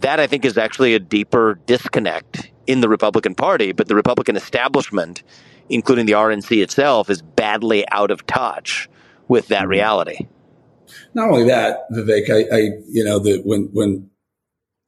That 0.00 0.18
I 0.18 0.26
think 0.26 0.46
is 0.46 0.56
actually 0.56 0.94
a 0.94 0.98
deeper 0.98 1.60
disconnect 1.66 2.50
in 2.66 2.80
the 2.80 2.88
Republican 2.88 3.34
Party, 3.34 3.72
but 3.72 3.88
the 3.88 3.94
Republican 3.94 4.36
establishment, 4.36 5.22
including 5.68 6.06
the 6.06 6.12
RNC 6.12 6.62
itself, 6.62 7.10
is 7.10 7.20
badly 7.20 7.86
out 7.90 8.10
of 8.10 8.26
touch 8.26 8.88
with 9.28 9.48
that 9.48 9.62
mm-hmm. 9.62 9.70
reality. 9.70 10.28
Not 11.12 11.28
only 11.28 11.46
that, 11.48 11.90
Vivek, 11.92 12.30
I, 12.30 12.56
I 12.56 12.58
you 12.88 13.04
know, 13.04 13.18
the, 13.18 13.42
when 13.44 13.68
when 13.74 14.08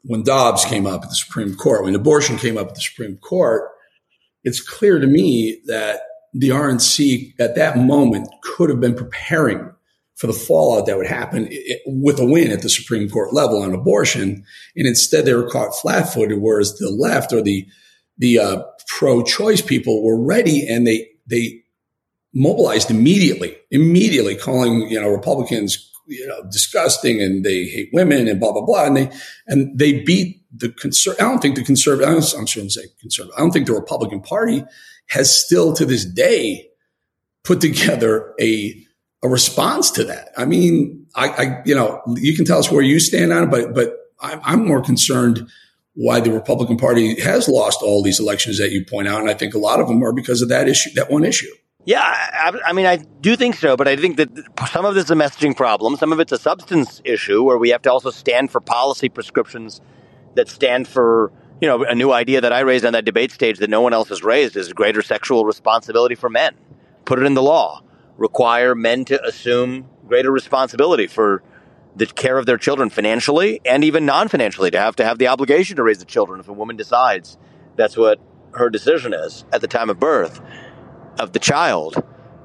when 0.02 0.22
Dobbs 0.22 0.64
came 0.64 0.86
up 0.86 1.02
at 1.02 1.10
the 1.10 1.16
Supreme 1.16 1.54
Court, 1.54 1.84
when 1.84 1.94
abortion 1.94 2.36
came 2.36 2.56
up 2.56 2.68
at 2.68 2.74
the 2.74 2.80
Supreme 2.80 3.16
Court, 3.18 3.70
it's 4.44 4.60
clear 4.60 4.98
to 4.98 5.06
me 5.06 5.60
that 5.66 6.00
the 6.32 6.50
RNC 6.50 7.34
at 7.40 7.56
that 7.56 7.76
moment 7.76 8.28
could 8.42 8.70
have 8.70 8.80
been 8.80 8.94
preparing 8.94 9.72
for 10.14 10.26
the 10.26 10.32
fallout 10.32 10.86
that 10.86 10.98
would 10.98 11.06
happen 11.06 11.48
with 11.86 12.20
a 12.20 12.24
win 12.24 12.50
at 12.50 12.62
the 12.62 12.68
Supreme 12.68 13.08
Court 13.08 13.32
level 13.32 13.62
on 13.62 13.74
abortion, 13.74 14.44
and 14.76 14.86
instead 14.86 15.24
they 15.24 15.34
were 15.34 15.48
caught 15.48 15.74
flat-footed. 15.80 16.38
Whereas 16.38 16.76
the 16.76 16.90
left 16.90 17.32
or 17.32 17.42
the 17.42 17.66
the 18.18 18.38
uh, 18.38 18.62
pro-choice 18.86 19.62
people 19.62 20.04
were 20.04 20.22
ready, 20.22 20.68
and 20.68 20.86
they 20.86 21.08
they 21.26 21.62
mobilized 22.34 22.90
immediately, 22.90 23.56
immediately 23.70 24.36
calling 24.36 24.90
you 24.90 25.00
know 25.00 25.08
Republicans 25.08 25.89
you 26.10 26.26
know 26.26 26.42
disgusting 26.50 27.22
and 27.22 27.44
they 27.44 27.64
hate 27.64 27.88
women 27.92 28.28
and 28.28 28.38
blah 28.38 28.52
blah 28.52 28.64
blah, 28.64 28.84
and 28.84 28.96
they 28.96 29.10
and 29.46 29.78
they 29.78 30.02
beat 30.02 30.42
the 30.54 30.68
conserv. 30.68 31.14
I 31.14 31.24
don't 31.24 31.40
think 31.40 31.56
the 31.56 31.64
conservative. 31.64 32.08
I'm 32.08 32.46
sure 32.46 32.68
say 32.68 32.82
conservative. 33.00 33.34
I 33.38 33.40
don't 33.40 33.52
think 33.52 33.66
the 33.66 33.72
Republican 33.72 34.20
Party 34.20 34.64
has 35.08 35.34
still 35.34 35.72
to 35.74 35.84
this 35.86 36.04
day 36.04 36.68
put 37.44 37.60
together 37.60 38.34
a 38.40 38.84
a 39.22 39.28
response 39.28 39.90
to 39.92 40.04
that. 40.04 40.30
I 40.36 40.44
mean, 40.44 41.06
I, 41.14 41.28
I, 41.28 41.62
you 41.64 41.74
know, 41.74 42.00
you 42.16 42.34
can 42.34 42.44
tell 42.44 42.58
us 42.58 42.70
where 42.70 42.82
you 42.82 42.98
stand 42.98 43.32
on 43.32 43.44
it, 43.44 43.50
but, 43.50 43.74
but 43.74 43.94
I'm, 44.20 44.40
I'm 44.42 44.66
more 44.66 44.82
concerned 44.82 45.46
why 45.94 46.20
the 46.20 46.32
Republican 46.32 46.76
Party 46.78 47.20
has 47.20 47.48
lost 47.48 47.82
all 47.82 48.02
these 48.02 48.20
elections 48.20 48.58
that 48.58 48.70
you 48.70 48.84
point 48.84 49.08
out. 49.08 49.20
And 49.20 49.28
I 49.28 49.34
think 49.34 49.54
a 49.54 49.58
lot 49.58 49.80
of 49.80 49.88
them 49.88 50.02
are 50.02 50.12
because 50.12 50.40
of 50.40 50.48
that 50.48 50.68
issue, 50.68 50.90
that 50.94 51.10
one 51.10 51.24
issue. 51.24 51.52
Yeah, 51.86 52.00
I, 52.02 52.58
I, 52.66 52.72
mean, 52.72 52.86
I 52.86 52.96
do 52.96 53.36
think 53.36 53.56
so, 53.56 53.76
but 53.76 53.88
I 53.88 53.96
think 53.96 54.18
that 54.18 54.28
some 54.70 54.84
of 54.84 54.94
this 54.94 55.04
is 55.04 55.10
a 55.10 55.14
messaging 55.14 55.56
problem. 55.56 55.96
Some 55.96 56.12
of 56.12 56.20
it's 56.20 56.32
a 56.32 56.38
substance 56.38 57.00
issue 57.04 57.42
where 57.42 57.56
we 57.56 57.70
have 57.70 57.82
to 57.82 57.92
also 57.92 58.10
stand 58.10 58.50
for 58.50 58.60
policy 58.60 59.08
prescriptions 59.08 59.80
that 60.34 60.48
stand 60.48 60.86
for, 60.86 61.32
you 61.60 61.66
know, 61.66 61.82
a 61.84 61.94
new 61.94 62.12
idea 62.12 62.42
that 62.42 62.52
I 62.52 62.60
raised 62.60 62.84
on 62.84 62.92
that 62.92 63.06
debate 63.06 63.32
stage 63.32 63.58
that 63.58 63.70
no 63.70 63.80
one 63.80 63.94
else 63.94 64.10
has 64.10 64.22
raised 64.22 64.56
is 64.56 64.72
greater 64.72 65.00
sexual 65.00 65.46
responsibility 65.46 66.14
for 66.14 66.28
men. 66.28 66.54
Put 67.06 67.18
it 67.18 67.24
in 67.24 67.34
the 67.34 67.42
law 67.42 67.82
require 68.20 68.74
men 68.74 69.04
to 69.06 69.24
assume 69.24 69.88
greater 70.06 70.30
responsibility 70.30 71.06
for 71.06 71.42
the 71.96 72.06
care 72.06 72.36
of 72.36 72.44
their 72.46 72.58
children 72.58 72.90
financially 72.90 73.60
and 73.64 73.82
even 73.82 74.04
non-financially 74.04 74.70
to 74.70 74.78
have 74.78 74.94
to 74.94 75.04
have 75.04 75.18
the 75.18 75.26
obligation 75.26 75.74
to 75.74 75.82
raise 75.82 75.98
the 75.98 76.04
children 76.04 76.38
if 76.38 76.46
a 76.46 76.52
woman 76.52 76.76
decides 76.76 77.38
that's 77.76 77.96
what 77.96 78.20
her 78.52 78.68
decision 78.68 79.14
is 79.14 79.44
at 79.52 79.62
the 79.62 79.66
time 79.66 79.88
of 79.88 79.98
birth 79.98 80.40
of 81.18 81.32
the 81.32 81.38
child 81.38 82.02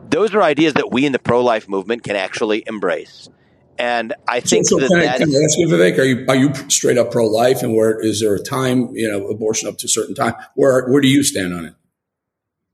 those 0.09 0.33
are 0.33 0.41
ideas 0.41 0.73
that 0.73 0.91
we 0.91 1.05
in 1.05 1.11
the 1.11 1.19
pro-life 1.19 1.67
movement 1.67 2.03
can 2.03 2.15
actually 2.15 2.63
embrace 2.67 3.29
and 3.77 4.13
I 4.27 4.39
think 4.39 4.65
so, 4.65 4.79
so 4.79 4.87
that, 4.87 4.89
can 4.89 4.97
I, 4.97 5.17
can 5.17 5.35
I 5.35 5.43
ask 5.43 5.57
you, 5.57 5.67
Vivek, 5.67 5.97
are 5.97 6.03
you 6.03 6.25
are 6.29 6.35
you 6.35 6.53
straight 6.69 6.97
up 6.97 7.11
pro-life, 7.11 7.61
and 7.61 7.75
where 7.75 7.99
is 7.99 8.21
there 8.21 8.33
a 8.33 8.39
time, 8.39 8.89
you 8.93 9.09
know, 9.09 9.27
abortion 9.27 9.67
up 9.67 9.77
to 9.79 9.85
a 9.85 9.89
certain 9.89 10.15
time? 10.15 10.33
Where 10.55 10.87
where 10.89 11.01
do 11.01 11.07
you 11.07 11.23
stand 11.23 11.53
on 11.53 11.65
it? 11.65 11.73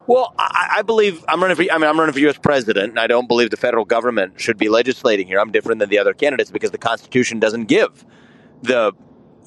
Well, 0.08 0.34
I, 0.38 0.76
I, 0.78 0.82
believe 0.82 1.24
I'm 1.28 1.42
running 1.42 1.56
for. 1.56 1.64
I 1.72 1.78
mean, 1.78 1.88
I'm 1.88 2.00
running 2.00 2.14
for 2.14 2.20
U.S. 2.20 2.38
president, 2.38 2.90
and 2.90 3.00
I 3.00 3.08
don't 3.08 3.28
believe 3.28 3.50
the 3.50 3.58
federal 3.58 3.86
government 3.86 4.40
should 4.40 4.58
be 4.58 4.68
legislating 4.68 5.28
here. 5.28 5.40
I'm 5.40 5.52
different 5.52 5.80
than 5.80 5.90
the 5.90 6.00
other 6.00 6.14
candidates 6.14 6.52
because 6.52 6.72
the 6.72 6.78
Constitution 6.78 7.40
doesn't 7.40 7.66
give 7.66 8.04
the 8.62 8.94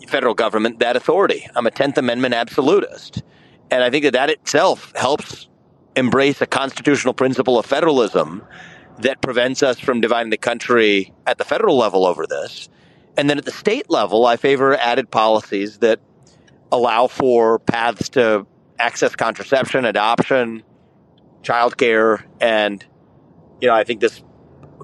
federal 0.08 0.34
government 0.34 0.78
that 0.78 0.96
authority. 0.96 1.46
I'm 1.54 1.66
a 1.66 1.70
Tenth 1.70 1.98
Amendment 1.98 2.34
absolutist, 2.34 3.22
and 3.70 3.82
I 3.82 3.90
think 3.90 4.04
that 4.04 4.12
that 4.12 4.30
itself 4.30 4.92
helps 4.96 5.48
embrace 5.96 6.40
a 6.40 6.46
constitutional 6.46 7.14
principle 7.14 7.58
of 7.58 7.66
federalism 7.66 8.44
that 8.98 9.20
prevents 9.20 9.62
us 9.62 9.78
from 9.78 10.00
dividing 10.00 10.30
the 10.30 10.36
country 10.36 11.12
at 11.26 11.38
the 11.38 11.44
federal 11.44 11.76
level 11.76 12.06
over 12.06 12.26
this. 12.26 12.68
And 13.16 13.30
then 13.30 13.38
at 13.38 13.44
the 13.44 13.52
state 13.52 13.90
level, 13.90 14.26
I 14.26 14.36
favor 14.36 14.76
added 14.76 15.10
policies 15.10 15.78
that 15.78 16.00
allow 16.72 17.06
for 17.06 17.58
paths 17.60 18.08
to 18.10 18.46
access 18.78 19.14
contraception, 19.14 19.84
adoption, 19.84 20.62
childcare, 21.42 22.24
and 22.40 22.84
you 23.60 23.68
know, 23.68 23.74
I 23.74 23.84
think 23.84 24.00
this 24.00 24.22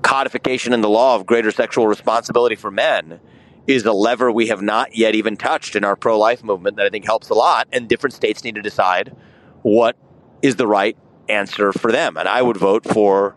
codification 0.03 0.73
in 0.73 0.81
the 0.81 0.89
law 0.89 1.17
of 1.17 1.27
greater 1.27 1.51
sexual 1.51 1.87
responsibility 1.87 2.57
for 2.57 2.71
men 2.71 3.21
is 3.67 3.85
a 3.85 3.93
lever 3.93 4.33
we 4.33 4.47
have 4.49 4.63
not 4.63 4.97
yet 4.97 5.15
even 5.15 5.37
touched 5.37 5.77
in 5.77 5.85
our 5.85 5.97
pro-life 5.97 6.43
movement 6.43 6.77
that 6.77 6.87
I 6.87 6.89
think 6.89 7.05
helps 7.05 7.29
a 7.29 7.35
lot. 7.35 7.69
And 7.73 7.89
different 7.89 8.15
states 8.15 8.43
need 8.43 8.55
to 8.55 8.63
decide 8.63 9.15
what 9.63 9.97
is 10.43 10.57
the 10.57 10.67
right 10.67 10.97
answer 11.29 11.73
for 11.73 11.93
them. 11.93 12.17
And 12.17 12.29
I 12.29 12.43
would 12.43 12.57
vote 12.57 12.85
for, 12.85 13.37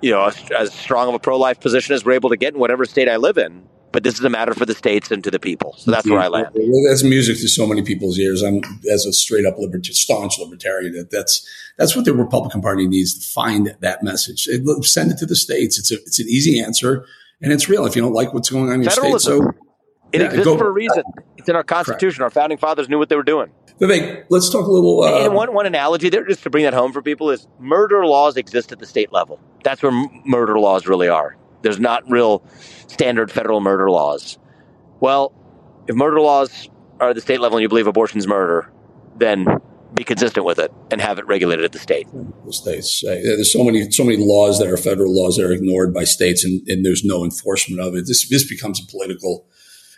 you 0.00 0.10
know, 0.10 0.30
as 0.56 0.72
strong 0.74 1.08
of 1.08 1.14
a 1.14 1.18
pro-life 1.18 1.60
position 1.60 1.94
as 1.94 2.04
we're 2.04 2.12
able 2.12 2.30
to 2.30 2.36
get 2.36 2.54
in 2.54 2.60
whatever 2.60 2.84
state 2.84 3.08
I 3.08 3.16
live 3.16 3.38
in 3.38 3.68
but 3.92 4.02
this 4.02 4.14
is 4.14 4.24
a 4.24 4.30
matter 4.30 4.54
for 4.54 4.66
the 4.66 4.74
states 4.74 5.10
and 5.10 5.22
to 5.22 5.30
the 5.30 5.38
people. 5.38 5.74
So 5.76 5.90
that's 5.90 6.08
where 6.08 6.18
I 6.18 6.28
land. 6.28 6.48
That's 6.88 7.04
music 7.04 7.36
to 7.36 7.48
so 7.48 7.66
many 7.66 7.82
people's 7.82 8.18
ears. 8.18 8.42
I'm 8.42 8.62
as 8.90 9.04
a 9.04 9.12
straight 9.12 9.44
up 9.44 9.58
libertarian, 9.58 9.94
staunch 9.94 10.38
libertarian. 10.38 10.94
That 10.94 11.10
that's 11.10 11.46
that's 11.76 11.94
what 11.94 12.06
the 12.06 12.14
Republican 12.14 12.62
Party 12.62 12.88
needs 12.88 13.14
to 13.14 13.32
find 13.32 13.76
that 13.80 14.02
message. 14.02 14.48
Send 14.82 15.12
it 15.12 15.18
to 15.18 15.26
the 15.26 15.36
states. 15.36 15.78
It's 15.78 15.92
a 15.92 15.96
it's 15.96 16.18
an 16.18 16.26
easy 16.28 16.58
answer 16.58 17.04
and 17.40 17.52
it's 17.52 17.68
real. 17.68 17.86
If 17.86 17.94
you 17.94 18.02
don't 18.02 18.14
like 18.14 18.32
what's 18.32 18.50
going 18.50 18.70
on 18.70 18.76
in 18.76 18.82
your 18.82 18.90
state, 18.90 19.20
so 19.20 19.52
it 20.12 20.20
yeah, 20.20 20.26
exists 20.26 20.44
go, 20.44 20.58
for 20.58 20.68
a 20.68 20.72
reason. 20.72 21.02
It's 21.36 21.48
in 21.48 21.56
our 21.56 21.64
Constitution. 21.64 22.18
Correct. 22.18 22.36
Our 22.36 22.42
founding 22.42 22.58
fathers 22.58 22.88
knew 22.88 22.98
what 22.98 23.08
they 23.08 23.16
were 23.16 23.22
doing. 23.22 23.50
Vivek, 23.80 24.26
let's 24.28 24.50
talk 24.50 24.66
a 24.66 24.70
little. 24.70 25.02
Uh, 25.02 25.24
and 25.24 25.34
one, 25.34 25.52
one 25.54 25.66
analogy 25.66 26.08
there, 26.08 26.24
just 26.26 26.42
to 26.44 26.50
bring 26.50 26.64
that 26.64 26.74
home 26.74 26.92
for 26.92 27.02
people, 27.02 27.30
is 27.30 27.48
murder 27.58 28.06
laws 28.06 28.36
exist 28.36 28.70
at 28.72 28.78
the 28.78 28.86
state 28.86 29.12
level. 29.12 29.40
That's 29.64 29.82
where 29.82 29.92
m- 29.92 30.22
murder 30.24 30.58
laws 30.58 30.86
really 30.86 31.08
are. 31.08 31.36
There's 31.62 31.80
not 31.80 32.08
real 32.10 32.44
standard 32.86 33.30
federal 33.30 33.60
murder 33.60 33.90
laws. 33.90 34.38
Well, 35.00 35.32
if 35.88 35.96
murder 35.96 36.20
laws 36.20 36.68
are 37.00 37.10
at 37.10 37.14
the 37.14 37.20
state 37.20 37.40
level 37.40 37.58
and 37.58 37.62
you 37.62 37.68
believe 37.68 37.86
abortion's 37.86 38.26
murder, 38.26 38.70
then 39.16 39.46
be 39.94 40.04
consistent 40.04 40.46
with 40.46 40.58
it 40.58 40.72
and 40.90 41.00
have 41.00 41.18
it 41.18 41.26
regulated 41.26 41.64
at 41.64 41.72
the 41.72 41.78
state. 41.78 42.06
The 42.46 42.52
states. 42.52 43.02
Uh, 43.04 43.18
there's 43.22 43.52
so 43.52 43.64
many 43.64 43.90
so 43.90 44.04
many 44.04 44.16
laws 44.16 44.58
that 44.58 44.68
are 44.68 44.76
federal 44.76 45.14
laws 45.14 45.36
that 45.36 45.46
are 45.46 45.52
ignored 45.52 45.92
by 45.92 46.04
states, 46.04 46.44
and, 46.44 46.66
and 46.68 46.84
there's 46.84 47.04
no 47.04 47.24
enforcement 47.24 47.80
of 47.80 47.94
it. 47.94 48.06
This 48.06 48.28
this 48.28 48.48
becomes 48.48 48.80
a 48.80 48.86
political 48.86 49.46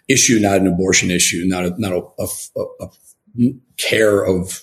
issue, 0.08 0.38
not 0.40 0.60
an 0.60 0.66
abortion 0.66 1.10
issue, 1.10 1.44
not 1.46 1.64
a, 1.64 1.74
not 1.78 1.92
a, 1.92 2.26
a, 2.58 2.64
a 2.84 3.52
care 3.76 4.24
of 4.24 4.62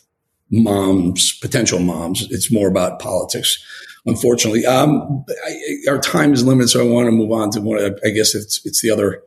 moms, 0.49 1.37
potential 1.39 1.79
moms. 1.79 2.27
It's 2.31 2.51
more 2.51 2.67
about 2.67 2.99
politics 2.99 3.63
unfortunately. 4.05 4.65
Um, 4.65 5.25
I, 5.45 5.89
our 5.89 5.99
time 5.99 6.33
is 6.33 6.45
limited, 6.45 6.69
so 6.69 6.81
I 6.81 6.89
want 6.89 7.07
to 7.07 7.11
move 7.11 7.31
on 7.31 7.51
to 7.51 7.61
one. 7.61 7.79
I 8.05 8.09
guess 8.09 8.35
it's 8.35 8.65
it's 8.65 8.81
the 8.81 8.91
other 8.91 9.23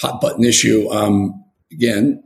hot 0.00 0.20
button 0.20 0.44
issue. 0.44 0.88
Um, 0.90 1.44
again, 1.72 2.22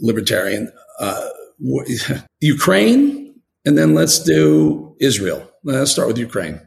libertarian, 0.00 0.72
uh, 0.98 1.28
Ukraine, 2.40 3.34
and 3.64 3.78
then 3.78 3.94
let's 3.94 4.18
do 4.18 4.96
Israel. 5.00 5.48
Let's 5.64 5.90
start 5.90 6.08
with 6.08 6.18
Ukraine. 6.18 6.60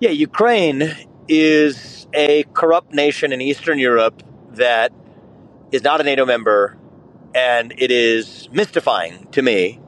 Yeah, 0.00 0.10
Ukraine 0.10 0.94
is 1.28 2.06
a 2.12 2.44
corrupt 2.52 2.92
nation 2.92 3.32
in 3.32 3.40
Eastern 3.40 3.78
Europe 3.78 4.22
that 4.52 4.92
is 5.72 5.82
not 5.82 6.00
a 6.00 6.04
NATO 6.04 6.24
member, 6.24 6.76
and 7.34 7.74
it 7.78 7.90
is 7.90 8.48
mystifying 8.52 9.28
to 9.32 9.42
me. 9.42 9.80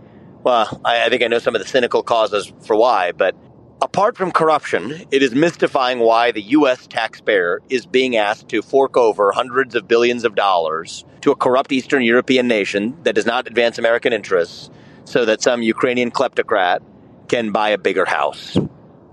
Well, 0.42 0.80
I, 0.84 1.06
I 1.06 1.08
think 1.08 1.22
I 1.22 1.26
know 1.26 1.38
some 1.38 1.54
of 1.54 1.62
the 1.62 1.68
cynical 1.68 2.02
causes 2.02 2.52
for 2.64 2.76
why, 2.76 3.12
but 3.12 3.34
apart 3.80 4.16
from 4.16 4.30
corruption, 4.30 5.04
it 5.10 5.22
is 5.22 5.34
mystifying 5.34 5.98
why 5.98 6.32
the 6.32 6.42
U.S. 6.42 6.86
taxpayer 6.86 7.60
is 7.68 7.86
being 7.86 8.16
asked 8.16 8.48
to 8.50 8.62
fork 8.62 8.96
over 8.96 9.32
hundreds 9.32 9.74
of 9.74 9.88
billions 9.88 10.24
of 10.24 10.34
dollars 10.34 11.04
to 11.22 11.30
a 11.30 11.36
corrupt 11.36 11.72
Eastern 11.72 12.02
European 12.02 12.48
nation 12.48 12.96
that 13.02 13.14
does 13.14 13.26
not 13.26 13.46
advance 13.46 13.78
American 13.78 14.12
interests 14.12 14.70
so 15.04 15.24
that 15.24 15.42
some 15.42 15.62
Ukrainian 15.62 16.10
kleptocrat 16.10 16.80
can 17.28 17.52
buy 17.52 17.70
a 17.70 17.78
bigger 17.78 18.04
house. 18.04 18.56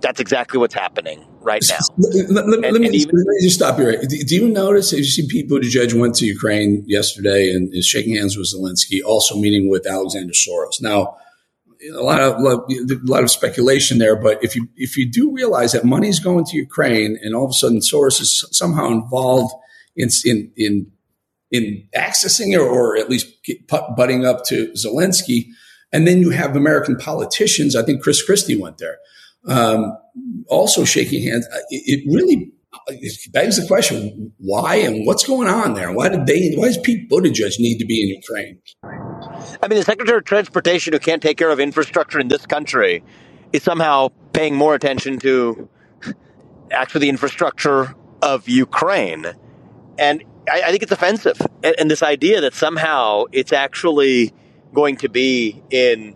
That's 0.03 0.19
exactly 0.19 0.59
what's 0.59 0.73
happening 0.73 1.25
right 1.39 1.63
now. 1.69 1.77
Let, 1.97 2.29
let, 2.29 2.45
and, 2.45 2.61
let, 2.61 2.73
me, 2.73 2.89
just, 2.89 3.07
even, 3.07 3.15
let, 3.15 3.25
me, 3.25 3.41
just 3.41 3.55
stop 3.55 3.77
here. 3.77 4.01
Do, 4.01 4.17
do 4.17 4.35
you 4.35 4.49
notice? 4.49 4.91
Have 4.91 4.99
you 4.99 5.05
see 5.05 5.25
Pete 5.29 5.49
Buttigieg 5.49 5.93
went 5.93 6.15
to 6.15 6.25
Ukraine 6.25 6.83
yesterday 6.85 7.53
and 7.53 7.73
is 7.73 7.85
shaking 7.85 8.15
hands 8.15 8.35
with 8.37 8.53
Zelensky, 8.53 8.99
also 9.01 9.37
meeting 9.37 9.69
with 9.69 9.87
Alexander 9.87 10.33
Soros. 10.33 10.81
Now, 10.81 11.15
a 11.89 12.01
lot 12.01 12.19
of 12.19 12.33
a 12.33 12.99
lot 13.05 13.23
of 13.23 13.31
speculation 13.31 13.97
there, 13.97 14.17
but 14.17 14.43
if 14.43 14.57
you 14.57 14.67
if 14.75 14.97
you 14.97 15.09
do 15.09 15.31
realize 15.33 15.71
that 15.71 15.85
money 15.85 16.09
is 16.09 16.19
going 16.19 16.43
to 16.45 16.57
Ukraine, 16.57 17.17
and 17.21 17.33
all 17.33 17.45
of 17.45 17.51
a 17.51 17.53
sudden 17.53 17.79
Soros 17.79 18.19
is 18.19 18.45
somehow 18.51 18.87
involved 18.87 19.53
in 19.95 20.09
in 20.25 20.51
in, 20.57 20.91
in 21.49 21.87
accessing 21.95 22.51
it, 22.51 22.59
or 22.59 22.97
at 22.97 23.09
least 23.09 23.27
butting 23.95 24.25
up 24.25 24.43
to 24.47 24.69
Zelensky, 24.73 25.47
and 25.93 26.05
then 26.05 26.19
you 26.19 26.31
have 26.31 26.57
American 26.57 26.97
politicians. 26.97 27.73
I 27.73 27.83
think 27.83 28.03
Chris 28.03 28.21
Christie 28.21 28.59
went 28.59 28.79
there 28.79 28.97
um, 29.47 29.97
also 30.47 30.85
shaking 30.85 31.23
hands. 31.23 31.47
It 31.69 32.03
really 32.07 32.51
it 32.87 33.31
begs 33.31 33.59
the 33.59 33.67
question: 33.67 34.33
Why 34.37 34.75
and 34.75 35.05
what's 35.05 35.25
going 35.25 35.47
on 35.47 35.73
there? 35.73 35.91
Why 35.91 36.09
did 36.09 36.25
they? 36.25 36.53
Why 36.55 36.67
does 36.67 36.77
Pete 36.77 37.09
Buttigieg 37.09 37.59
need 37.59 37.77
to 37.79 37.85
be 37.85 38.01
in 38.03 38.09
Ukraine? 38.09 38.59
I 39.61 39.67
mean, 39.67 39.77
the 39.77 39.83
Secretary 39.85 40.17
of 40.17 40.25
Transportation, 40.25 40.93
who 40.93 40.99
can't 40.99 41.21
take 41.21 41.37
care 41.37 41.51
of 41.51 41.59
infrastructure 41.59 42.19
in 42.19 42.27
this 42.27 42.45
country, 42.45 43.03
is 43.51 43.63
somehow 43.63 44.09
paying 44.33 44.55
more 44.55 44.75
attention 44.75 45.19
to 45.19 45.69
actually 46.71 47.01
the 47.01 47.09
infrastructure 47.09 47.95
of 48.21 48.47
Ukraine, 48.49 49.25
and 49.97 50.23
I, 50.49 50.63
I 50.63 50.71
think 50.71 50.83
it's 50.83 50.91
offensive. 50.91 51.39
And, 51.63 51.75
and 51.79 51.91
this 51.91 52.03
idea 52.03 52.41
that 52.41 52.53
somehow 52.53 53.25
it's 53.31 53.53
actually 53.53 54.33
going 54.73 54.97
to 54.97 55.09
be 55.09 55.61
in 55.69 56.15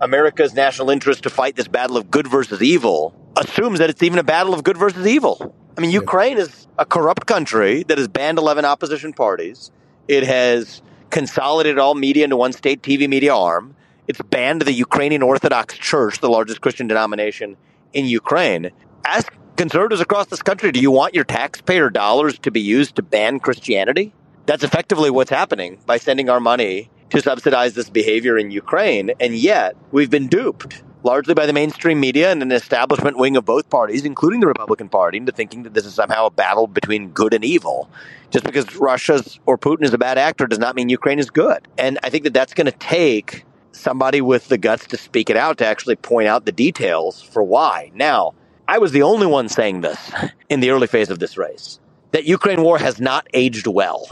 America's 0.00 0.54
national 0.54 0.90
interest 0.90 1.22
to 1.22 1.30
fight 1.30 1.56
this 1.56 1.68
battle 1.68 1.96
of 1.96 2.10
good 2.10 2.26
versus 2.26 2.62
evil 2.62 3.14
assumes 3.36 3.78
that 3.78 3.90
it's 3.90 4.02
even 4.02 4.18
a 4.18 4.24
battle 4.24 4.54
of 4.54 4.64
good 4.64 4.76
versus 4.76 5.06
evil. 5.06 5.54
I 5.76 5.80
mean, 5.80 5.90
Ukraine 5.90 6.38
is 6.38 6.66
a 6.78 6.84
corrupt 6.84 7.26
country 7.26 7.82
that 7.84 7.98
has 7.98 8.08
banned 8.08 8.38
11 8.38 8.64
opposition 8.64 9.12
parties. 9.12 9.70
It 10.08 10.24
has 10.24 10.82
consolidated 11.10 11.78
all 11.78 11.94
media 11.94 12.24
into 12.24 12.36
one 12.36 12.52
state 12.52 12.82
TV 12.82 13.08
media 13.08 13.34
arm. 13.34 13.76
It's 14.06 14.20
banned 14.20 14.62
the 14.62 14.72
Ukrainian 14.72 15.22
Orthodox 15.22 15.78
Church, 15.78 16.20
the 16.20 16.28
largest 16.28 16.60
Christian 16.60 16.86
denomination 16.86 17.56
in 17.92 18.06
Ukraine. 18.06 18.70
Ask 19.04 19.32
conservatives 19.56 20.00
across 20.00 20.26
this 20.26 20.42
country 20.42 20.72
do 20.72 20.80
you 20.80 20.90
want 20.90 21.14
your 21.14 21.24
taxpayer 21.24 21.88
dollars 21.88 22.38
to 22.40 22.50
be 22.50 22.60
used 22.60 22.96
to 22.96 23.02
ban 23.02 23.40
Christianity? 23.40 24.12
That's 24.46 24.64
effectively 24.64 25.10
what's 25.10 25.30
happening 25.30 25.78
by 25.86 25.96
sending 25.96 26.28
our 26.28 26.40
money 26.40 26.90
to 27.10 27.20
subsidize 27.20 27.74
this 27.74 27.90
behavior 27.90 28.38
in 28.38 28.50
Ukraine. 28.50 29.12
And 29.20 29.34
yet 29.34 29.76
we've 29.92 30.10
been 30.10 30.28
duped 30.28 30.82
largely 31.04 31.34
by 31.34 31.46
the 31.46 31.52
mainstream 31.52 32.00
media 32.00 32.32
and 32.32 32.42
an 32.42 32.50
establishment 32.50 33.18
wing 33.18 33.36
of 33.36 33.44
both 33.44 33.68
parties, 33.68 34.04
including 34.04 34.40
the 34.40 34.46
Republican 34.46 34.88
Party, 34.88 35.18
into 35.18 35.32
thinking 35.32 35.62
that 35.64 35.74
this 35.74 35.84
is 35.84 35.94
somehow 35.94 36.26
a 36.26 36.30
battle 36.30 36.66
between 36.66 37.10
good 37.10 37.34
and 37.34 37.44
evil. 37.44 37.90
Just 38.30 38.44
because 38.44 38.74
Russia's 38.74 39.38
or 39.46 39.58
Putin 39.58 39.84
is 39.84 39.94
a 39.94 39.98
bad 39.98 40.18
actor 40.18 40.46
does 40.46 40.58
not 40.58 40.74
mean 40.74 40.88
Ukraine 40.88 41.18
is 41.18 41.30
good. 41.30 41.68
And 41.78 41.98
I 42.02 42.10
think 42.10 42.24
that 42.24 42.34
that's 42.34 42.54
going 42.54 42.66
to 42.66 42.78
take 42.78 43.44
somebody 43.72 44.20
with 44.20 44.48
the 44.48 44.58
guts 44.58 44.86
to 44.88 44.96
speak 44.96 45.30
it 45.30 45.36
out 45.36 45.58
to 45.58 45.66
actually 45.66 45.96
point 45.96 46.26
out 46.26 46.46
the 46.46 46.52
details 46.52 47.20
for 47.20 47.42
why. 47.42 47.90
Now, 47.94 48.34
I 48.66 48.78
was 48.78 48.92
the 48.92 49.02
only 49.02 49.26
one 49.26 49.48
saying 49.48 49.82
this 49.82 50.10
in 50.48 50.60
the 50.60 50.70
early 50.70 50.86
phase 50.86 51.10
of 51.10 51.18
this 51.18 51.36
race 51.36 51.78
that 52.12 52.24
Ukraine 52.24 52.62
war 52.62 52.78
has 52.78 53.00
not 53.00 53.26
aged 53.34 53.66
well. 53.66 54.06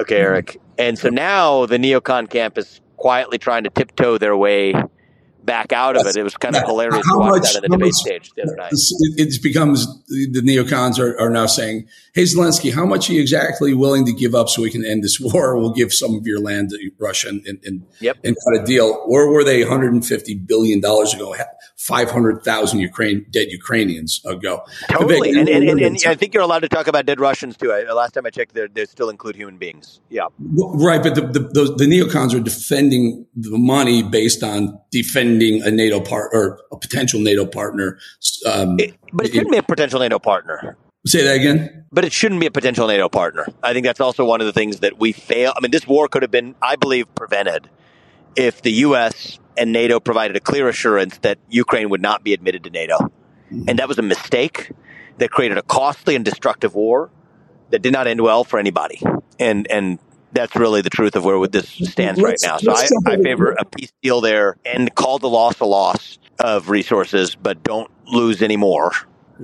Okay, 0.00 0.16
Eric. 0.16 0.60
And 0.78 0.98
so 0.98 1.08
now 1.08 1.66
the 1.66 1.78
neocon 1.78 2.28
camp 2.28 2.58
is 2.58 2.80
quietly 2.96 3.38
trying 3.38 3.64
to 3.64 3.70
tiptoe 3.70 4.18
their 4.18 4.36
way 4.36 4.74
back 5.44 5.72
out 5.72 5.96
of 5.96 6.06
it. 6.06 6.16
It 6.16 6.22
was 6.22 6.36
kind 6.36 6.56
of 6.56 6.62
hilarious 6.64 7.06
to 7.06 7.18
watch 7.18 7.40
much, 7.40 7.52
that 7.54 7.64
in 7.64 7.70
the 7.70 7.76
debate 7.76 7.86
much, 7.86 7.94
stage 7.94 8.32
the 8.34 8.42
other 8.42 8.56
night. 8.56 8.72
It 8.72 9.42
becomes 9.42 9.86
the 10.06 10.42
neocons 10.42 10.98
are, 10.98 11.18
are, 11.20 11.30
now 11.30 11.46
saying, 11.46 11.88
"Hey 12.14 12.22
Zelensky, 12.22 12.72
how 12.72 12.86
much 12.86 13.10
are 13.10 13.14
you 13.14 13.20
exactly 13.20 13.74
willing 13.74 14.06
to 14.06 14.12
give 14.12 14.34
up 14.34 14.48
so 14.48 14.62
we 14.62 14.70
can 14.70 14.84
end 14.84 15.02
this 15.02 15.20
war? 15.20 15.56
We'll 15.56 15.72
give 15.72 15.92
some 15.92 16.14
of 16.14 16.26
your 16.26 16.40
land 16.40 16.70
to 16.70 16.90
Russia 16.98 17.28
and 17.28 17.60
and, 17.64 17.86
yep. 18.00 18.18
and 18.24 18.36
cut 18.36 18.62
a 18.62 18.64
deal." 18.64 19.04
Or 19.06 19.30
were 19.30 19.44
they 19.44 19.62
150 19.62 20.34
billion 20.34 20.80
dollars 20.80 21.14
ago? 21.14 21.34
500,000 21.76 22.78
Ukraine 22.78 23.26
dead 23.30 23.48
Ukrainians 23.50 24.22
ago. 24.24 24.64
Totally, 24.88 25.30
and, 25.30 25.48
and, 25.48 25.68
and, 25.68 25.80
and, 25.80 25.98
I 26.06 26.14
think 26.14 26.32
you're 26.32 26.42
allowed 26.42 26.60
to 26.60 26.68
talk 26.68 26.86
about 26.86 27.04
dead 27.04 27.20
Russians 27.20 27.56
too. 27.56 27.72
I, 27.72 27.82
last 27.92 28.12
time 28.12 28.24
I 28.24 28.30
checked, 28.30 28.54
they 28.54 28.86
still 28.86 29.10
include 29.10 29.36
human 29.36 29.58
beings. 29.58 30.00
Yeah, 30.08 30.28
right. 30.38 31.02
But 31.02 31.14
the, 31.14 31.22
the, 31.22 31.40
the, 31.40 31.74
the 31.76 31.84
neocons 31.84 32.34
are 32.34 32.40
defending 32.40 33.26
the 33.34 33.58
money 33.58 34.02
based 34.02 34.42
on 34.42 34.78
defending 34.90 35.33
a 35.40 35.70
NATO 35.70 36.00
part 36.00 36.30
or 36.32 36.60
a 36.72 36.76
potential 36.76 37.20
NATO 37.20 37.46
partner. 37.46 37.98
Um, 38.46 38.78
it, 38.78 38.94
but 39.12 39.26
it 39.26 39.32
shouldn't 39.32 39.52
be 39.52 39.58
a 39.58 39.62
potential 39.62 40.00
NATO 40.00 40.18
partner. 40.18 40.76
Say 41.06 41.22
that 41.22 41.36
again. 41.36 41.84
But 41.92 42.04
it 42.04 42.12
shouldn't 42.12 42.40
be 42.40 42.46
a 42.46 42.50
potential 42.50 42.86
NATO 42.86 43.08
partner. 43.08 43.46
I 43.62 43.72
think 43.72 43.84
that's 43.84 44.00
also 44.00 44.24
one 44.24 44.40
of 44.40 44.46
the 44.46 44.52
things 44.52 44.80
that 44.80 44.98
we 44.98 45.12
fail. 45.12 45.52
I 45.56 45.60
mean, 45.60 45.70
this 45.70 45.86
war 45.86 46.08
could 46.08 46.22
have 46.22 46.30
been, 46.30 46.54
I 46.62 46.76
believe, 46.76 47.14
prevented 47.14 47.68
if 48.36 48.62
the 48.62 48.72
U.S 48.72 49.38
and 49.56 49.72
NATO 49.72 50.00
provided 50.00 50.36
a 50.36 50.40
clear 50.40 50.68
assurance 50.68 51.18
that 51.18 51.38
Ukraine 51.48 51.90
would 51.90 52.02
not 52.02 52.24
be 52.24 52.32
admitted 52.32 52.64
to 52.64 52.70
NATO. 52.70 52.98
Mm-hmm. 52.98 53.64
And 53.68 53.78
that 53.78 53.88
was 53.88 53.98
a 53.98 54.02
mistake 54.02 54.70
that 55.18 55.30
created 55.30 55.58
a 55.58 55.62
costly 55.62 56.16
and 56.16 56.24
destructive 56.24 56.74
war 56.74 57.10
that 57.70 57.82
did 57.82 57.92
not 57.92 58.06
end 58.06 58.20
well 58.20 58.44
for 58.44 58.58
anybody. 58.58 59.00
And 59.38 59.70
and 59.70 59.98
that's 60.34 60.54
really 60.56 60.82
the 60.82 60.90
truth 60.90 61.16
of 61.16 61.24
where 61.24 61.46
this 61.46 61.68
stands 61.68 62.20
right 62.20 62.38
now. 62.42 62.58
So 62.58 62.72
I, 62.72 62.86
I 63.06 63.16
favor 63.16 63.52
a 63.52 63.64
peace 63.64 63.92
deal 64.02 64.20
there 64.20 64.56
and 64.64 64.94
call 64.94 65.18
the 65.18 65.28
loss 65.28 65.60
a 65.60 65.64
loss 65.64 66.18
of 66.40 66.68
resources, 66.68 67.34
but 67.36 67.62
don't 67.62 67.90
lose 68.06 68.42
any 68.42 68.56
more 68.56 68.92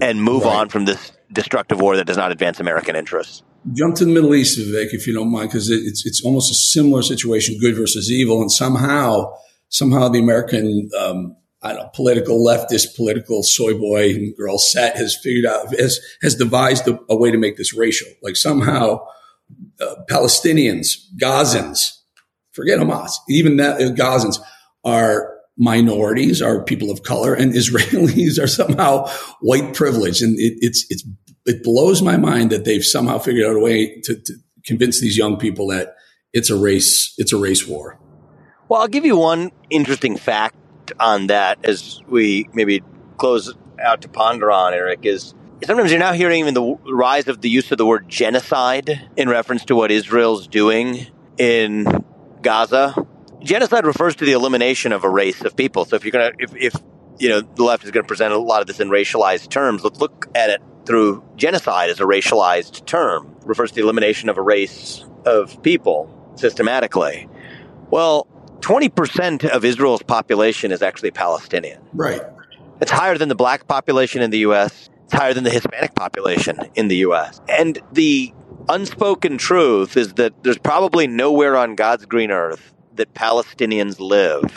and 0.00 0.22
move 0.22 0.44
right. 0.44 0.56
on 0.56 0.68
from 0.68 0.84
this 0.84 1.12
destructive 1.32 1.80
war 1.80 1.96
that 1.96 2.06
does 2.06 2.16
not 2.16 2.32
advance 2.32 2.60
American 2.60 2.96
interests. 2.96 3.42
Jump 3.72 3.94
to 3.96 4.04
the 4.04 4.12
Middle 4.12 4.34
East, 4.34 4.58
Vivek, 4.58 4.88
if 4.92 5.06
you 5.06 5.12
don't 5.12 5.30
mind, 5.30 5.50
because 5.50 5.70
it's 5.70 6.06
it's 6.06 6.24
almost 6.24 6.50
a 6.50 6.54
similar 6.54 7.02
situation, 7.02 7.58
good 7.60 7.76
versus 7.76 8.10
evil, 8.10 8.40
and 8.40 8.50
somehow 8.50 9.32
somehow 9.68 10.08
the 10.08 10.18
American, 10.18 10.88
um, 10.98 11.36
I 11.62 11.74
don't 11.74 11.82
know, 11.82 11.90
political 11.94 12.44
leftist, 12.44 12.96
political 12.96 13.42
soy 13.42 13.78
boy 13.78 14.10
and 14.10 14.36
girl 14.36 14.58
set 14.58 14.96
has 14.96 15.16
figured 15.22 15.46
out, 15.46 15.78
has, 15.78 16.00
has 16.22 16.34
devised 16.34 16.88
a, 16.88 16.98
a 17.08 17.16
way 17.16 17.30
to 17.30 17.38
make 17.38 17.56
this 17.56 17.74
racial. 17.74 18.08
Like 18.22 18.36
somehow 18.36 19.00
uh, 19.80 19.96
Palestinians, 20.08 20.96
Gazans, 21.20 21.90
forget 22.52 22.78
Hamas, 22.78 23.12
even 23.28 23.56
that 23.56 23.80
uh, 23.80 23.92
Gazans 23.92 24.38
are 24.84 25.36
minorities, 25.56 26.40
are 26.40 26.62
people 26.64 26.90
of 26.90 27.02
color, 27.02 27.34
and 27.34 27.52
Israelis 27.54 28.42
are 28.42 28.46
somehow 28.46 29.06
white 29.40 29.74
privileged. 29.74 30.22
And 30.22 30.38
it, 30.38 30.54
it's, 30.60 30.86
it's, 30.90 31.04
it 31.46 31.62
blows 31.62 32.02
my 32.02 32.16
mind 32.16 32.50
that 32.50 32.64
they've 32.64 32.84
somehow 32.84 33.18
figured 33.18 33.46
out 33.46 33.56
a 33.56 33.60
way 33.60 34.00
to, 34.04 34.14
to 34.14 34.34
convince 34.64 35.00
these 35.00 35.16
young 35.16 35.36
people 35.36 35.68
that 35.68 35.96
it's 36.32 36.50
a 36.50 36.56
race, 36.56 37.14
it's 37.18 37.32
a 37.32 37.36
race 37.36 37.66
war. 37.66 37.98
Well, 38.68 38.80
I'll 38.80 38.88
give 38.88 39.04
you 39.04 39.16
one 39.16 39.50
interesting 39.68 40.16
fact 40.16 40.56
on 40.98 41.26
that 41.26 41.64
as 41.64 42.00
we 42.08 42.48
maybe 42.52 42.82
close 43.16 43.52
out 43.80 44.02
to 44.02 44.08
ponder 44.08 44.50
on, 44.50 44.74
Eric, 44.74 45.00
is 45.02 45.34
sometimes 45.64 45.90
you're 45.90 46.00
now 46.00 46.12
hearing 46.12 46.40
even 46.40 46.54
the 46.54 46.76
rise 46.92 47.28
of 47.28 47.40
the 47.40 47.50
use 47.50 47.70
of 47.72 47.78
the 47.78 47.86
word 47.86 48.08
genocide 48.08 49.08
in 49.16 49.28
reference 49.28 49.64
to 49.66 49.74
what 49.74 49.90
Israel's 49.90 50.46
doing 50.46 51.06
in 51.38 52.04
Gaza. 52.42 53.06
Genocide 53.42 53.86
refers 53.86 54.16
to 54.16 54.24
the 54.24 54.32
elimination 54.32 54.92
of 54.92 55.04
a 55.04 55.08
race 55.08 55.42
of 55.42 55.56
people. 55.56 55.84
So 55.84 55.96
if 55.96 56.04
you're 56.04 56.12
going 56.12 56.32
to, 56.32 56.42
if, 56.42 56.54
if, 56.56 56.74
you 57.18 57.28
know, 57.28 57.40
the 57.40 57.62
left 57.62 57.84
is 57.84 57.90
going 57.90 58.04
to 58.04 58.08
present 58.08 58.32
a 58.32 58.38
lot 58.38 58.60
of 58.60 58.66
this 58.66 58.80
in 58.80 58.88
racialized 58.88 59.48
terms, 59.48 59.82
let's 59.82 60.00
look 60.00 60.28
at 60.34 60.50
it 60.50 60.62
through 60.84 61.24
genocide 61.36 61.90
as 61.90 62.00
a 62.00 62.04
racialized 62.04 62.84
term. 62.86 63.36
It 63.40 63.46
refers 63.46 63.70
to 63.70 63.76
the 63.76 63.82
elimination 63.82 64.28
of 64.28 64.38
a 64.38 64.42
race 64.42 65.04
of 65.24 65.62
people 65.62 66.34
systematically. 66.36 67.28
Well, 67.90 68.26
20% 68.60 69.48
of 69.48 69.64
Israel's 69.64 70.02
population 70.02 70.72
is 70.72 70.82
actually 70.82 71.10
Palestinian. 71.10 71.80
Right. 71.92 72.22
It's 72.80 72.90
higher 72.90 73.16
than 73.16 73.28
the 73.28 73.34
black 73.34 73.66
population 73.68 74.22
in 74.22 74.30
the 74.30 74.38
U.S., 74.38 74.89
it's 75.10 75.18
higher 75.18 75.34
than 75.34 75.42
the 75.42 75.50
Hispanic 75.50 75.96
population 75.96 76.56
in 76.76 76.86
the 76.86 76.98
U.S. 76.98 77.40
And 77.48 77.80
the 77.90 78.32
unspoken 78.68 79.38
truth 79.38 79.96
is 79.96 80.12
that 80.14 80.44
there's 80.44 80.58
probably 80.58 81.08
nowhere 81.08 81.56
on 81.56 81.74
God's 81.74 82.06
green 82.06 82.30
earth 82.30 82.72
that 82.94 83.12
Palestinians 83.12 83.98
live 83.98 84.56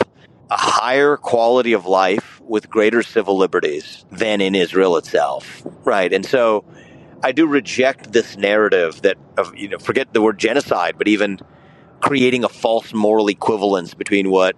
a 0.52 0.56
higher 0.56 1.16
quality 1.16 1.72
of 1.72 1.86
life 1.86 2.40
with 2.42 2.70
greater 2.70 3.02
civil 3.02 3.36
liberties 3.36 4.04
than 4.12 4.40
in 4.40 4.54
Israel 4.54 4.96
itself. 4.96 5.66
Right. 5.82 6.12
And 6.12 6.24
so 6.24 6.64
I 7.24 7.32
do 7.32 7.48
reject 7.48 8.12
this 8.12 8.36
narrative 8.36 9.02
that 9.02 9.16
of 9.36 9.56
you 9.56 9.66
know 9.66 9.78
forget 9.78 10.14
the 10.14 10.22
word 10.22 10.38
genocide, 10.38 10.94
but 10.96 11.08
even 11.08 11.40
creating 11.98 12.44
a 12.44 12.48
false 12.48 12.94
moral 12.94 13.26
equivalence 13.26 13.92
between 13.92 14.30
what 14.30 14.54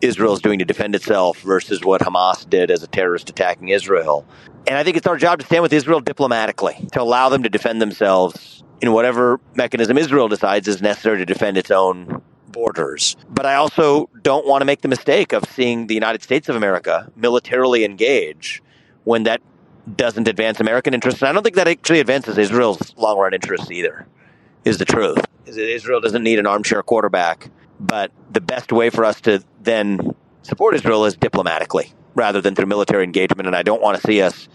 Israel 0.00 0.32
is 0.32 0.40
doing 0.40 0.58
to 0.60 0.64
defend 0.64 0.94
itself 0.94 1.40
versus 1.40 1.84
what 1.84 2.00
Hamas 2.02 2.48
did 2.48 2.70
as 2.70 2.82
a 2.82 2.86
terrorist 2.86 3.30
attacking 3.30 3.68
Israel. 3.68 4.24
And 4.66 4.76
I 4.76 4.84
think 4.84 4.96
it's 4.96 5.06
our 5.06 5.16
job 5.16 5.40
to 5.40 5.46
stand 5.46 5.62
with 5.62 5.72
Israel 5.72 6.00
diplomatically, 6.00 6.88
to 6.92 7.02
allow 7.02 7.28
them 7.28 7.42
to 7.42 7.48
defend 7.48 7.80
themselves 7.82 8.62
in 8.80 8.92
whatever 8.92 9.40
mechanism 9.54 9.98
Israel 9.98 10.28
decides 10.28 10.68
is 10.68 10.80
necessary 10.80 11.18
to 11.18 11.26
defend 11.26 11.56
its 11.56 11.70
own 11.70 12.22
borders. 12.48 13.16
But 13.28 13.46
I 13.46 13.56
also 13.56 14.08
don't 14.22 14.46
want 14.46 14.60
to 14.62 14.64
make 14.64 14.82
the 14.82 14.88
mistake 14.88 15.32
of 15.32 15.44
seeing 15.46 15.86
the 15.86 15.94
United 15.94 16.22
States 16.22 16.48
of 16.48 16.56
America 16.56 17.10
militarily 17.16 17.84
engage 17.84 18.62
when 19.04 19.24
that 19.24 19.40
doesn't 19.96 20.28
advance 20.28 20.60
American 20.60 20.94
interests. 20.94 21.22
And 21.22 21.28
I 21.28 21.32
don't 21.32 21.42
think 21.42 21.56
that 21.56 21.68
actually 21.68 22.00
advances 22.00 22.38
Israel's 22.38 22.94
long 22.96 23.18
run 23.18 23.34
interests 23.34 23.70
either, 23.70 24.06
is 24.64 24.78
the 24.78 24.84
truth. 24.84 25.24
Is 25.46 25.56
that 25.56 25.72
Israel 25.72 26.00
doesn't 26.00 26.22
need 26.22 26.38
an 26.38 26.46
armchair 26.46 26.82
quarterback, 26.82 27.50
but 27.80 28.10
the 28.30 28.40
best 28.40 28.72
way 28.72 28.90
for 28.90 29.04
us 29.04 29.20
to 29.22 29.42
then 29.62 30.14
support 30.42 30.74
Israel 30.74 31.04
is 31.04 31.16
diplomatically 31.16 31.92
rather 32.14 32.40
than 32.40 32.54
through 32.54 32.66
military 32.66 33.04
engagement. 33.04 33.46
And 33.46 33.54
I 33.54 33.62
don't 33.62 33.80
want 33.80 34.00
to 34.00 34.06
see 34.06 34.22
us 34.22 34.48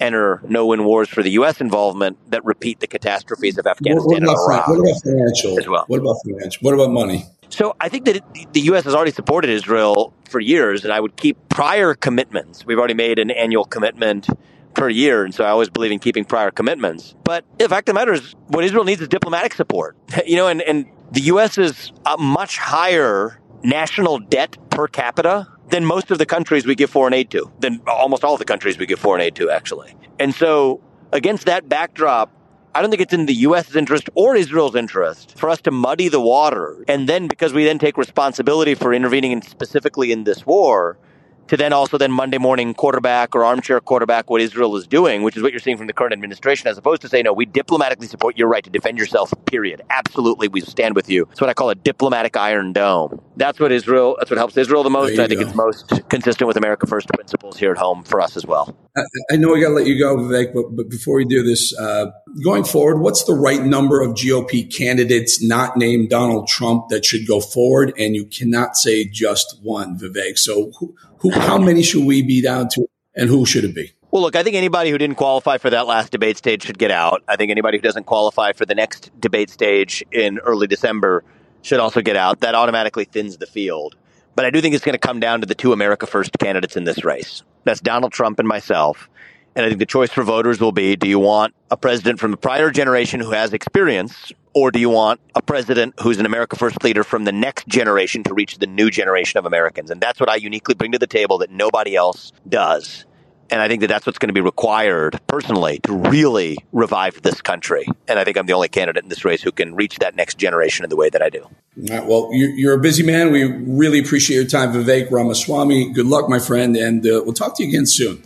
enter 0.00 0.40
no-win 0.48 0.84
wars 0.84 1.08
for 1.08 1.22
the 1.22 1.30
U.S. 1.32 1.60
involvement 1.60 2.18
that 2.30 2.44
repeat 2.44 2.80
the 2.80 2.86
catastrophes 2.86 3.58
of 3.58 3.66
Afghanistan 3.66 4.06
what, 4.06 4.22
what 4.22 4.22
and 4.22 4.28
Iraq. 4.28 4.68
What 4.68 4.78
about 4.78 5.02
financial? 5.02 5.58
As 5.58 5.68
well. 5.68 5.84
What 5.88 6.00
about 6.00 6.16
financial? 6.24 6.60
What 6.62 6.74
about 6.74 6.90
money? 6.90 7.26
So 7.50 7.74
I 7.80 7.88
think 7.88 8.04
that 8.04 8.16
it, 8.16 8.52
the 8.52 8.60
U.S. 8.62 8.84
has 8.84 8.94
already 8.94 9.10
supported 9.10 9.50
Israel 9.50 10.14
for 10.28 10.38
years, 10.38 10.84
and 10.84 10.92
I 10.92 11.00
would 11.00 11.16
keep 11.16 11.36
prior 11.48 11.94
commitments. 11.94 12.64
We've 12.64 12.78
already 12.78 12.94
made 12.94 13.18
an 13.18 13.30
annual 13.30 13.64
commitment 13.64 14.28
per 14.74 14.88
year, 14.88 15.24
and 15.24 15.34
so 15.34 15.44
I 15.44 15.48
always 15.48 15.70
believe 15.70 15.90
in 15.90 15.98
keeping 15.98 16.24
prior 16.24 16.50
commitments. 16.50 17.14
But 17.24 17.44
the 17.58 17.68
fact 17.68 17.88
of 17.88 17.94
the 17.94 18.00
matter 18.00 18.12
is, 18.12 18.34
what 18.48 18.64
Israel 18.64 18.84
needs 18.84 19.00
is 19.00 19.08
diplomatic 19.08 19.54
support. 19.54 19.96
You 20.26 20.36
know, 20.36 20.48
and, 20.48 20.60
and 20.60 20.86
the 21.10 21.22
U.S. 21.22 21.58
is 21.58 21.92
a 22.04 22.18
much 22.18 22.58
higher 22.58 23.40
national 23.62 24.18
debt 24.18 24.56
per 24.70 24.86
capita 24.86 25.48
than 25.70 25.84
most 25.84 26.10
of 26.10 26.18
the 26.18 26.26
countries 26.26 26.66
we 26.66 26.74
give 26.74 26.90
foreign 26.90 27.14
aid 27.14 27.30
to, 27.30 27.50
than 27.60 27.80
almost 27.86 28.24
all 28.24 28.36
the 28.36 28.44
countries 28.44 28.78
we 28.78 28.86
give 28.86 28.98
foreign 28.98 29.20
aid 29.20 29.34
to, 29.36 29.50
actually. 29.50 29.94
And 30.18 30.34
so, 30.34 30.80
against 31.12 31.46
that 31.46 31.68
backdrop, 31.68 32.32
I 32.74 32.80
don't 32.80 32.90
think 32.90 33.02
it's 33.02 33.14
in 33.14 33.26
the 33.26 33.34
U.S.'s 33.34 33.74
interest 33.74 34.08
or 34.14 34.36
Israel's 34.36 34.76
interest 34.76 35.38
for 35.38 35.48
us 35.48 35.60
to 35.62 35.70
muddy 35.70 36.08
the 36.08 36.20
water. 36.20 36.84
And 36.86 37.08
then, 37.08 37.26
because 37.26 37.52
we 37.52 37.64
then 37.64 37.78
take 37.78 37.96
responsibility 37.96 38.74
for 38.74 38.92
intervening 38.92 39.32
in 39.32 39.42
specifically 39.42 40.12
in 40.12 40.24
this 40.24 40.46
war, 40.46 40.98
to 41.48 41.56
then 41.56 41.72
also 41.72 41.98
then 41.98 42.12
Monday 42.12 42.38
morning 42.38 42.74
quarterback 42.74 43.34
or 43.34 43.44
armchair 43.44 43.80
quarterback 43.80 44.30
what 44.30 44.40
Israel 44.40 44.76
is 44.76 44.86
doing, 44.86 45.22
which 45.22 45.36
is 45.36 45.42
what 45.42 45.52
you're 45.52 45.60
seeing 45.60 45.76
from 45.76 45.86
the 45.86 45.92
current 45.92 46.12
administration, 46.12 46.68
as 46.68 46.78
opposed 46.78 47.02
to 47.02 47.08
say, 47.08 47.22
no, 47.22 47.32
we 47.32 47.46
diplomatically 47.46 48.06
support 48.06 48.38
your 48.38 48.48
right 48.48 48.62
to 48.64 48.70
defend 48.70 48.98
yourself, 48.98 49.32
period. 49.46 49.82
Absolutely, 49.90 50.48
we 50.48 50.60
stand 50.60 50.94
with 50.94 51.08
you. 51.08 51.26
It's 51.30 51.40
what 51.40 51.50
I 51.50 51.54
call 51.54 51.70
a 51.70 51.74
diplomatic 51.74 52.36
iron 52.36 52.72
dome. 52.72 53.20
That's 53.36 53.58
what 53.58 53.72
Israel, 53.72 54.16
that's 54.18 54.30
what 54.30 54.38
helps 54.38 54.56
Israel 54.56 54.82
the 54.82 54.90
most. 54.90 55.18
I 55.18 55.26
think 55.26 55.40
go. 55.40 55.46
it's 55.46 55.56
most 55.56 56.08
consistent 56.08 56.48
with 56.48 56.56
America 56.56 56.86
First 56.86 57.08
principles 57.08 57.58
here 57.58 57.72
at 57.72 57.78
home 57.78 58.04
for 58.04 58.20
us 58.20 58.36
as 58.36 58.46
well. 58.46 58.76
I, 58.98 59.34
I 59.34 59.36
know 59.36 59.52
we 59.52 59.60
got 59.60 59.68
to 59.68 59.74
let 59.74 59.86
you 59.86 59.98
go, 59.98 60.16
Vivek, 60.16 60.52
but, 60.54 60.76
but 60.76 60.88
before 60.88 61.16
we 61.16 61.24
do 61.24 61.42
this, 61.42 61.76
uh, 61.78 62.10
going 62.42 62.64
forward, 62.64 63.00
what's 63.00 63.24
the 63.24 63.34
right 63.34 63.62
number 63.62 64.00
of 64.00 64.12
GOP 64.12 64.74
candidates 64.74 65.42
not 65.42 65.76
named 65.76 66.10
Donald 66.10 66.48
Trump 66.48 66.88
that 66.88 67.04
should 67.04 67.26
go 67.26 67.40
forward? 67.40 67.92
And 67.98 68.14
you 68.14 68.26
cannot 68.26 68.76
say 68.76 69.04
just 69.04 69.58
one, 69.62 69.98
Vivek. 69.98 70.38
So 70.38 70.72
who, 70.78 70.94
who, 71.18 71.30
how 71.30 71.58
many 71.58 71.82
should 71.82 72.04
we 72.04 72.22
be 72.22 72.42
down 72.42 72.68
to, 72.70 72.86
and 73.14 73.28
who 73.28 73.46
should 73.46 73.64
it 73.64 73.74
be? 73.74 73.92
Well, 74.10 74.22
look, 74.22 74.36
I 74.36 74.42
think 74.42 74.56
anybody 74.56 74.90
who 74.90 74.96
didn't 74.96 75.16
qualify 75.16 75.58
for 75.58 75.68
that 75.68 75.86
last 75.86 76.12
debate 76.12 76.38
stage 76.38 76.64
should 76.64 76.78
get 76.78 76.90
out. 76.90 77.22
I 77.28 77.36
think 77.36 77.50
anybody 77.50 77.76
who 77.76 77.82
doesn't 77.82 78.04
qualify 78.04 78.52
for 78.52 78.64
the 78.64 78.74
next 78.74 79.10
debate 79.20 79.50
stage 79.50 80.02
in 80.10 80.38
early 80.38 80.66
December 80.66 81.24
should 81.60 81.78
also 81.78 82.00
get 82.00 82.16
out. 82.16 82.40
That 82.40 82.54
automatically 82.54 83.04
thins 83.04 83.36
the 83.36 83.46
field. 83.46 83.96
But 84.38 84.44
I 84.44 84.50
do 84.50 84.60
think 84.60 84.76
it's 84.76 84.84
going 84.84 84.92
to 84.92 85.00
come 85.00 85.18
down 85.18 85.40
to 85.40 85.48
the 85.48 85.54
two 85.56 85.72
America 85.72 86.06
First 86.06 86.38
candidates 86.38 86.76
in 86.76 86.84
this 86.84 87.02
race. 87.02 87.42
That's 87.64 87.80
Donald 87.80 88.12
Trump 88.12 88.38
and 88.38 88.46
myself. 88.46 89.10
And 89.56 89.66
I 89.66 89.68
think 89.68 89.80
the 89.80 89.84
choice 89.84 90.10
for 90.10 90.22
voters 90.22 90.60
will 90.60 90.70
be 90.70 90.94
do 90.94 91.08
you 91.08 91.18
want 91.18 91.56
a 91.72 91.76
president 91.76 92.20
from 92.20 92.30
the 92.30 92.36
prior 92.36 92.70
generation 92.70 93.18
who 93.18 93.32
has 93.32 93.52
experience, 93.52 94.30
or 94.54 94.70
do 94.70 94.78
you 94.78 94.90
want 94.90 95.18
a 95.34 95.42
president 95.42 95.98
who's 96.00 96.18
an 96.18 96.24
America 96.24 96.54
First 96.54 96.84
leader 96.84 97.02
from 97.02 97.24
the 97.24 97.32
next 97.32 97.66
generation 97.66 98.22
to 98.22 98.32
reach 98.32 98.58
the 98.58 98.68
new 98.68 98.90
generation 98.90 99.38
of 99.38 99.44
Americans? 99.44 99.90
And 99.90 100.00
that's 100.00 100.20
what 100.20 100.28
I 100.28 100.36
uniquely 100.36 100.76
bring 100.76 100.92
to 100.92 101.00
the 101.00 101.08
table 101.08 101.38
that 101.38 101.50
nobody 101.50 101.96
else 101.96 102.32
does. 102.48 103.06
And 103.50 103.62
I 103.62 103.68
think 103.68 103.80
that 103.80 103.86
that's 103.86 104.04
what's 104.06 104.18
going 104.18 104.28
to 104.28 104.34
be 104.34 104.40
required 104.40 105.18
personally 105.26 105.80
to 105.84 105.92
really 105.92 106.58
revive 106.72 107.22
this 107.22 107.40
country. 107.40 107.86
And 108.06 108.18
I 108.18 108.24
think 108.24 108.36
I'm 108.36 108.46
the 108.46 108.52
only 108.52 108.68
candidate 108.68 109.02
in 109.02 109.08
this 109.08 109.24
race 109.24 109.42
who 109.42 109.52
can 109.52 109.74
reach 109.74 109.96
that 109.98 110.16
next 110.16 110.36
generation 110.36 110.84
in 110.84 110.90
the 110.90 110.96
way 110.96 111.08
that 111.08 111.22
I 111.22 111.30
do. 111.30 111.42
All 111.42 111.52
right. 111.88 112.06
Well, 112.06 112.30
you're, 112.32 112.74
a 112.74 112.78
busy 112.78 113.02
man. 113.02 113.32
We 113.32 113.44
really 113.44 113.98
appreciate 114.00 114.36
your 114.36 114.46
time, 114.46 114.72
Vivek 114.72 115.10
Ramaswamy. 115.10 115.92
Good 115.92 116.06
luck, 116.06 116.28
my 116.28 116.38
friend. 116.38 116.76
And 116.76 117.06
uh, 117.06 117.22
we'll 117.24 117.32
talk 117.32 117.56
to 117.56 117.62
you 117.62 117.70
again 117.70 117.86
soon. 117.86 118.22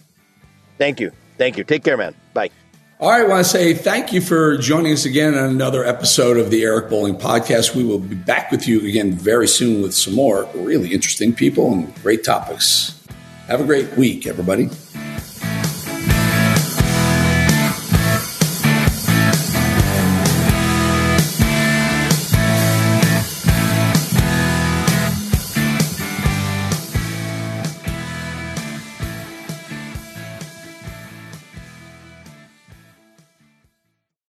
Thank 0.79 0.99
you. 0.99 1.13
Thank 1.39 1.57
you. 1.57 1.65
Take 1.65 1.85
care, 1.85 1.97
man. 1.97 2.15
Bye. 2.35 2.51
All 2.99 3.11
right, 3.11 3.25
I 3.25 3.29
want 3.29 3.45
to 3.45 3.51
say 3.51 3.75
thank 3.75 4.13
you 4.13 4.21
for 4.21 4.57
joining 4.59 4.93
us 4.93 5.05
again 5.05 5.35
on 5.35 5.51
another 5.51 5.85
episode 5.85 6.37
of 6.37 6.51
the 6.51 6.63
Eric 6.63 6.89
Bolling 6.89 7.17
Podcast. 7.17 7.75
We 7.75 7.83
will 7.83 7.99
be 7.99 8.15
back 8.15 8.53
with 8.53 8.69
you 8.69 8.87
again 8.87 9.11
very 9.11 9.49
soon 9.49 9.83
with 9.83 9.93
some 9.93 10.15
more 10.15 10.49
really 10.55 10.93
interesting 10.93 11.35
people 11.35 11.73
and 11.73 11.93
great 12.03 12.23
topics. 12.23 13.05
Have 13.49 13.61
a 13.61 13.65
great 13.65 13.97
week, 13.97 14.27
everybody. 14.29 14.71